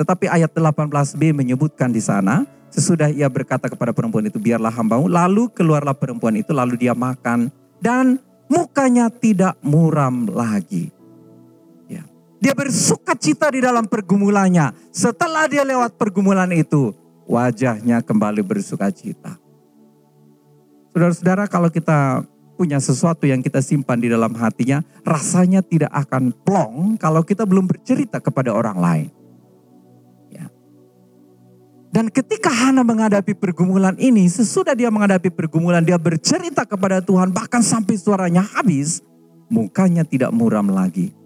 tetapi 0.00 0.32
ayat 0.32 0.48
18b 0.56 1.36
menyebutkan 1.36 1.92
di 1.92 2.00
sana, 2.00 2.48
sesudah 2.72 3.12
ia 3.12 3.28
berkata 3.28 3.68
kepada 3.68 3.92
perempuan 3.92 4.24
itu, 4.24 4.40
biarlah 4.40 4.72
hambamu. 4.72 5.12
Lalu 5.12 5.52
keluarlah 5.52 5.92
perempuan 5.92 6.40
itu, 6.40 6.56
lalu 6.56 6.80
dia 6.80 6.96
makan. 6.96 7.52
Dan 7.76 8.16
mukanya 8.48 9.12
tidak 9.12 9.60
muram 9.60 10.24
lagi. 10.24 10.88
Ya. 11.84 12.00
Dia 12.40 12.56
bersuka 12.56 13.12
cita 13.12 13.52
di 13.52 13.60
dalam 13.60 13.84
pergumulannya. 13.84 14.72
Setelah 14.88 15.44
dia 15.52 15.68
lewat 15.68 16.00
pergumulan 16.00 16.48
itu, 16.56 16.96
wajahnya 17.28 18.00
kembali 18.00 18.40
bersuka 18.40 18.88
cita. 18.88 19.36
Saudara-saudara 20.96 21.44
kalau 21.44 21.68
kita 21.68 22.24
punya 22.60 22.76
sesuatu 22.76 23.24
yang 23.24 23.40
kita 23.40 23.64
simpan 23.64 23.96
di 23.96 24.12
dalam 24.12 24.36
hatinya, 24.36 24.84
rasanya 25.00 25.64
tidak 25.64 25.88
akan 25.96 26.28
plong 26.44 27.00
kalau 27.00 27.24
kita 27.24 27.48
belum 27.48 27.64
bercerita 27.64 28.20
kepada 28.20 28.52
orang 28.52 28.76
lain. 28.76 29.08
Ya. 30.28 30.52
Dan 31.88 32.12
ketika 32.12 32.52
Hana 32.52 32.84
menghadapi 32.84 33.32
pergumulan 33.32 33.96
ini, 33.96 34.28
sesudah 34.28 34.76
dia 34.76 34.92
menghadapi 34.92 35.32
pergumulan, 35.32 35.80
dia 35.80 35.96
bercerita 35.96 36.68
kepada 36.68 37.00
Tuhan, 37.00 37.32
bahkan 37.32 37.64
sampai 37.64 37.96
suaranya 37.96 38.44
habis, 38.44 39.00
mukanya 39.48 40.04
tidak 40.04 40.28
muram 40.28 40.68
lagi. 40.68 41.16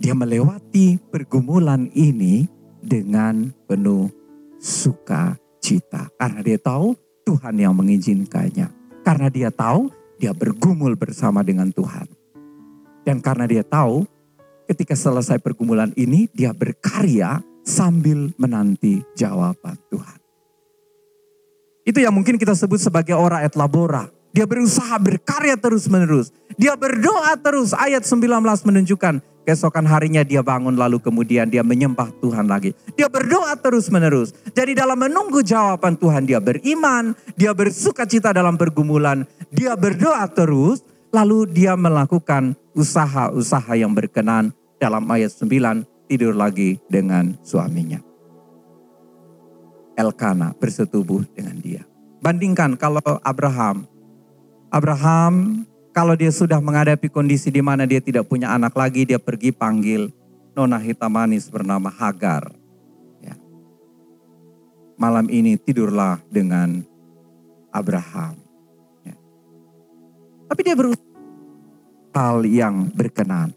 Dia 0.00 0.16
melewati 0.16 0.96
pergumulan 1.12 1.92
ini 1.92 2.48
dengan 2.80 3.52
penuh 3.68 4.08
sukacita. 4.56 6.08
Karena 6.16 6.40
dia 6.40 6.56
tahu 6.56 6.96
Tuhan 7.28 7.54
yang 7.60 7.76
mengizinkannya. 7.76 8.81
Karena 9.02 9.28
dia 9.28 9.50
tahu 9.50 9.90
dia 10.22 10.30
bergumul 10.30 10.94
bersama 10.94 11.42
dengan 11.42 11.74
Tuhan. 11.74 12.06
Dan 13.02 13.18
karena 13.18 13.50
dia 13.50 13.66
tahu 13.66 14.06
ketika 14.70 14.94
selesai 14.94 15.42
pergumulan 15.42 15.90
ini 15.98 16.30
dia 16.30 16.54
berkarya 16.54 17.42
sambil 17.66 18.30
menanti 18.38 19.02
jawaban 19.18 19.74
Tuhan. 19.90 20.18
Itu 21.82 21.98
yang 21.98 22.14
mungkin 22.14 22.38
kita 22.38 22.54
sebut 22.54 22.78
sebagai 22.78 23.18
ora 23.18 23.42
et 23.42 23.58
labora. 23.58 24.06
Dia 24.32 24.48
berusaha 24.48 24.96
berkarya 24.96 25.60
terus 25.60 25.88
menerus. 25.88 26.32
Dia 26.56 26.72
berdoa 26.76 27.36
terus. 27.36 27.76
Ayat 27.76 28.04
19 28.08 28.28
menunjukkan 28.40 29.20
Keesokan 29.42 29.90
harinya 29.90 30.22
dia 30.22 30.38
bangun 30.38 30.78
lalu 30.78 31.02
kemudian 31.02 31.50
dia 31.50 31.66
menyembah 31.66 32.14
Tuhan 32.22 32.46
lagi. 32.46 32.78
Dia 32.94 33.10
berdoa 33.10 33.58
terus 33.58 33.90
menerus. 33.90 34.30
Jadi 34.54 34.78
dalam 34.78 34.94
menunggu 34.94 35.42
jawaban 35.42 35.98
Tuhan 35.98 36.30
dia 36.30 36.38
beriman, 36.38 37.10
dia 37.34 37.50
bersuka 37.50 38.06
cita 38.06 38.30
dalam 38.30 38.54
pergumulan, 38.54 39.26
dia 39.50 39.74
berdoa 39.74 40.22
terus, 40.30 40.86
lalu 41.10 41.50
dia 41.50 41.74
melakukan 41.74 42.54
usaha-usaha 42.78 43.74
yang 43.74 43.90
berkenan 43.90 44.54
dalam 44.78 45.02
ayat 45.10 45.34
9 45.34 46.06
tidur 46.06 46.38
lagi 46.38 46.78
dengan 46.86 47.34
suaminya. 47.42 47.98
Elkana 49.98 50.54
bersetubuh 50.54 51.26
dengan 51.34 51.58
dia. 51.58 51.82
Bandingkan 52.22 52.78
kalau 52.78 53.02
Abraham. 53.26 53.90
Abraham 54.72 55.68
kalau 55.92 56.16
dia 56.16 56.32
sudah 56.32 56.56
menghadapi 56.56 57.12
kondisi 57.12 57.52
di 57.52 57.60
mana 57.60 57.84
dia 57.84 58.00
tidak 58.00 58.24
punya 58.24 58.56
anak 58.56 58.72
lagi, 58.72 59.04
dia 59.04 59.20
pergi 59.20 59.52
panggil 59.52 60.08
nona 60.56 60.80
hitam 60.80 61.12
manis 61.12 61.52
bernama 61.52 61.92
Hagar. 61.92 62.48
Ya. 63.20 63.36
Malam 64.96 65.28
ini 65.28 65.60
tidurlah 65.60 66.24
dengan 66.32 66.80
Abraham. 67.68 68.40
Ya. 69.04 69.16
Tapi 70.48 70.60
dia 70.64 70.72
berusaha 70.72 71.12
hal 72.16 72.48
yang 72.48 72.88
berkenan. 72.96 73.52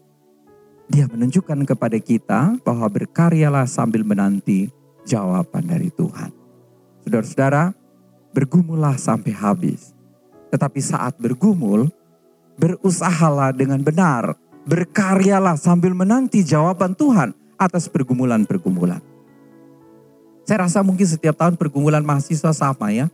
Dia 0.92 1.08
menunjukkan 1.08 1.64
kepada 1.64 1.96
kita 1.96 2.60
bahwa 2.60 2.86
berkaryalah 2.92 3.64
sambil 3.64 4.04
menanti 4.04 4.68
jawaban 5.08 5.64
dari 5.64 5.88
Tuhan. 5.88 6.28
Saudara-saudara, 7.00 7.72
bergumullah 8.36 9.00
sampai 9.00 9.32
habis. 9.32 9.95
Tetapi 10.50 10.80
saat 10.80 11.18
bergumul, 11.18 11.90
berusahalah 12.56 13.52
dengan 13.52 13.82
benar, 13.82 14.38
berkaryalah 14.66 15.54
sambil 15.58 15.94
menanti 15.94 16.42
jawaban 16.42 16.94
Tuhan 16.94 17.34
atas 17.56 17.86
pergumulan-pergumulan. 17.88 19.00
Saya 20.46 20.70
rasa 20.70 20.86
mungkin 20.86 21.06
setiap 21.06 21.34
tahun 21.34 21.58
pergumulan 21.58 22.06
mahasiswa 22.06 22.54
sama 22.54 22.94
ya. 22.94 23.10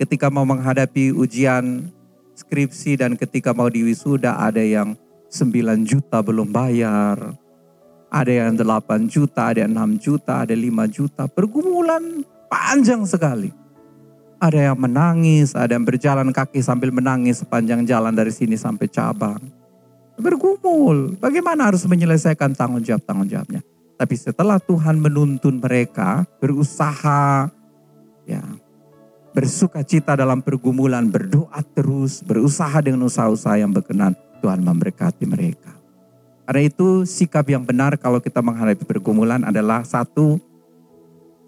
Ketika 0.00 0.32
mau 0.32 0.48
menghadapi 0.48 1.12
ujian 1.12 1.92
skripsi 2.38 3.02
dan 3.02 3.18
ketika 3.18 3.50
mau 3.50 3.66
diwisuda 3.66 4.38
ada 4.38 4.62
yang 4.62 4.94
9 5.28 5.84
juta 5.84 6.24
belum 6.24 6.48
bayar. 6.48 7.36
Ada 8.08 8.48
yang 8.48 8.56
8 8.56 9.04
juta, 9.04 9.52
ada 9.52 9.68
yang 9.68 9.76
6 9.76 10.00
juta, 10.00 10.40
ada 10.40 10.56
5 10.56 10.88
juta. 10.88 11.28
Pergumulan 11.28 12.24
panjang 12.48 13.04
sekali. 13.04 13.52
Ada 14.38 14.70
yang 14.70 14.78
menangis, 14.78 15.54
ada 15.54 15.74
yang 15.74 15.82
berjalan 15.82 16.30
kaki 16.30 16.62
sambil 16.62 16.94
menangis 16.94 17.42
sepanjang 17.42 17.82
jalan 17.84 18.14
dari 18.14 18.30
sini 18.30 18.54
sampai 18.54 18.86
cabang. 18.86 19.42
Bergumul, 20.18 21.18
bagaimana 21.18 21.70
harus 21.70 21.86
menyelesaikan 21.86 22.54
tanggung 22.54 22.82
jawab-tanggung 22.82 23.30
jawabnya. 23.30 23.62
Tapi 23.98 24.14
setelah 24.14 24.62
Tuhan 24.62 24.98
menuntun 24.98 25.58
mereka 25.58 26.22
berusaha 26.38 27.50
ya 28.26 28.42
bersuka 29.34 29.86
cita 29.86 30.18
dalam 30.18 30.42
pergumulan, 30.42 31.06
berdoa 31.06 31.62
terus, 31.74 32.26
berusaha 32.26 32.74
dengan 32.82 33.06
usaha-usaha 33.06 33.58
yang 33.58 33.70
berkenan, 33.70 34.18
Tuhan 34.42 34.62
memberkati 34.66 35.26
mereka. 35.30 35.70
Karena 36.48 36.62
itu 36.64 37.04
sikap 37.04 37.44
yang 37.46 37.62
benar 37.62 37.94
kalau 38.00 38.18
kita 38.18 38.40
menghadapi 38.40 38.82
pergumulan 38.82 39.44
adalah 39.44 39.84
satu, 39.84 40.40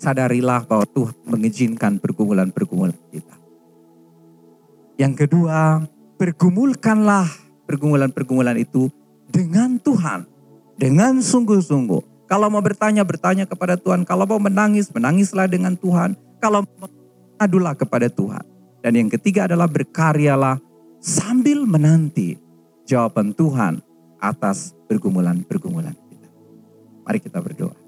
sadarilah 0.01 0.65
bahwa 0.65 0.89
Tuhan 0.89 1.15
mengizinkan 1.29 2.01
pergumulan-pergumulan 2.01 2.97
kita. 3.13 3.37
Yang 4.97 5.29
kedua, 5.29 5.85
pergumulkanlah 6.17 7.29
pergumulan-pergumulan 7.69 8.57
itu 8.57 8.89
dengan 9.29 9.77
Tuhan. 9.77 10.25
Dengan 10.81 11.21
sungguh-sungguh. 11.21 12.25
Kalau 12.25 12.49
mau 12.49 12.65
bertanya, 12.65 13.05
bertanya 13.05 13.45
kepada 13.45 13.77
Tuhan. 13.77 14.09
Kalau 14.09 14.25
mau 14.25 14.41
menangis, 14.41 14.89
menangislah 14.89 15.45
dengan 15.45 15.77
Tuhan. 15.77 16.17
Kalau 16.41 16.65
adulah 17.37 17.77
kepada 17.77 18.09
Tuhan. 18.09 18.45
Dan 18.81 18.97
yang 18.97 19.09
ketiga 19.13 19.45
adalah 19.45 19.69
berkaryalah 19.69 20.57
sambil 21.01 21.69
menanti 21.69 22.37
jawaban 22.89 23.33
Tuhan 23.37 23.81
atas 24.21 24.77
pergumulan-pergumulan 24.89 25.97
kita. 25.97 26.29
Mari 27.05 27.19
kita 27.21 27.41
berdoa. 27.41 27.80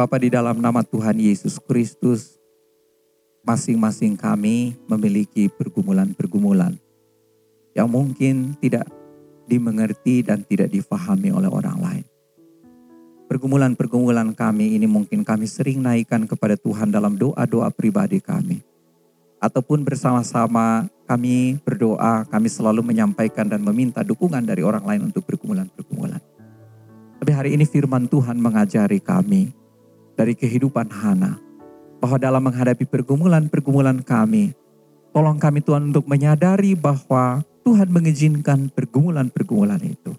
Bapa 0.00 0.16
di 0.16 0.32
dalam 0.32 0.56
nama 0.64 0.80
Tuhan 0.80 1.20
Yesus 1.20 1.60
Kristus, 1.60 2.40
masing-masing 3.44 4.16
kami 4.16 4.72
memiliki 4.88 5.52
pergumulan-pergumulan 5.52 6.72
yang 7.76 7.84
mungkin 7.84 8.56
tidak 8.64 8.88
dimengerti 9.44 10.24
dan 10.24 10.40
tidak 10.40 10.72
difahami 10.72 11.36
oleh 11.36 11.52
orang 11.52 11.76
lain. 11.84 12.04
Pergumulan-pergumulan 13.28 14.32
kami 14.32 14.72
ini 14.80 14.88
mungkin 14.88 15.20
kami 15.20 15.44
sering 15.44 15.84
naikkan 15.84 16.24
kepada 16.24 16.56
Tuhan 16.56 16.88
dalam 16.88 17.20
doa-doa 17.20 17.68
pribadi 17.68 18.24
kami. 18.24 18.64
Ataupun 19.36 19.84
bersama-sama 19.84 20.88
kami 21.04 21.60
berdoa, 21.60 22.24
kami 22.24 22.48
selalu 22.48 22.80
menyampaikan 22.80 23.44
dan 23.44 23.60
meminta 23.60 24.00
dukungan 24.00 24.48
dari 24.48 24.64
orang 24.64 24.80
lain 24.80 25.12
untuk 25.12 25.28
pergumulan-pergumulan. 25.28 26.24
Tapi 27.20 27.32
hari 27.36 27.52
ini 27.52 27.68
firman 27.68 28.08
Tuhan 28.08 28.40
mengajari 28.40 28.96
kami 28.96 29.59
dari 30.20 30.36
kehidupan 30.36 30.92
Hana. 30.92 31.40
Bahwa 31.96 32.20
dalam 32.20 32.44
menghadapi 32.44 32.84
pergumulan-pergumulan 32.84 34.04
kami, 34.04 34.52
tolong 35.16 35.40
kami 35.40 35.64
Tuhan 35.64 35.92
untuk 35.92 36.04
menyadari 36.04 36.76
bahwa 36.76 37.40
Tuhan 37.64 37.88
mengizinkan 37.88 38.68
pergumulan-pergumulan 38.68 39.80
itu. 39.84 40.12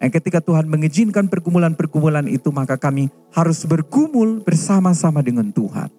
Dan 0.00 0.08
ketika 0.08 0.40
Tuhan 0.40 0.66
mengizinkan 0.66 1.28
pergumulan-pergumulan 1.28 2.24
itu, 2.30 2.48
maka 2.50 2.80
kami 2.80 3.12
harus 3.36 3.62
bergumul 3.68 4.40
bersama-sama 4.40 5.20
dengan 5.20 5.52
Tuhan. 5.52 5.92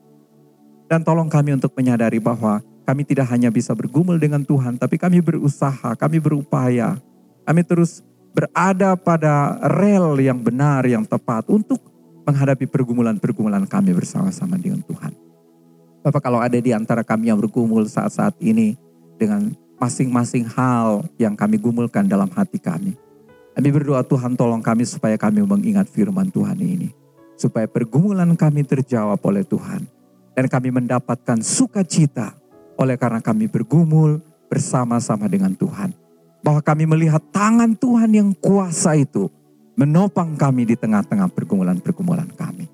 Dan 0.89 1.05
tolong 1.05 1.29
kami 1.29 1.55
untuk 1.55 1.71
menyadari 1.77 2.17
bahwa 2.17 2.65
kami 2.87 3.05
tidak 3.05 3.29
hanya 3.29 3.53
bisa 3.53 3.77
bergumul 3.77 4.17
dengan 4.17 4.41
Tuhan, 4.41 4.75
tapi 4.81 4.97
kami 4.97 5.21
berusaha, 5.21 5.93
kami 5.95 6.17
berupaya, 6.17 6.97
kami 7.45 7.61
terus 7.61 8.01
berada 8.33 8.95
pada 8.97 9.59
rel 9.59 10.17
yang 10.17 10.39
benar, 10.39 10.81
yang 10.87 11.05
tepat 11.05 11.45
untuk 11.51 11.90
menghadapi 12.25 12.69
pergumulan-pergumulan 12.69 13.65
kami 13.65 13.91
bersama-sama 13.93 14.57
dengan 14.57 14.81
Tuhan. 14.85 15.13
Bapak 16.01 16.21
kalau 16.21 16.41
ada 16.41 16.57
di 16.57 16.73
antara 16.73 17.05
kami 17.05 17.29
yang 17.29 17.37
bergumul 17.37 17.85
saat-saat 17.85 18.33
ini 18.41 18.73
dengan 19.21 19.53
masing-masing 19.77 20.49
hal 20.49 21.05
yang 21.17 21.37
kami 21.37 21.61
gumulkan 21.61 22.05
dalam 22.05 22.29
hati 22.33 22.57
kami. 22.57 22.97
Kami 23.51 23.69
berdoa 23.69 24.01
Tuhan 24.05 24.33
tolong 24.33 24.61
kami 24.61 24.85
supaya 24.85 25.17
kami 25.17 25.45
mengingat 25.45 25.89
firman 25.89 26.29
Tuhan 26.29 26.57
ini. 26.57 26.89
Supaya 27.37 27.65
pergumulan 27.65 28.29
kami 28.37 28.65
terjawab 28.65 29.17
oleh 29.25 29.41
Tuhan. 29.45 29.85
Dan 30.31 30.45
kami 30.47 30.71
mendapatkan 30.71 31.41
sukacita 31.43 32.33
oleh 32.79 32.95
karena 32.95 33.19
kami 33.19 33.51
bergumul 33.51 34.23
bersama-sama 34.47 35.29
dengan 35.29 35.51
Tuhan. 35.53 35.91
Bahwa 36.41 36.61
kami 36.65 36.89
melihat 36.89 37.21
tangan 37.29 37.77
Tuhan 37.77 38.09
yang 38.13 38.29
kuasa 38.37 38.97
itu 38.97 39.29
menopang 39.81 40.37
kami 40.37 40.69
di 40.69 40.77
tengah-tengah 40.77 41.33
pergumulan-pergumulan 41.33 42.29
kami. 42.37 42.69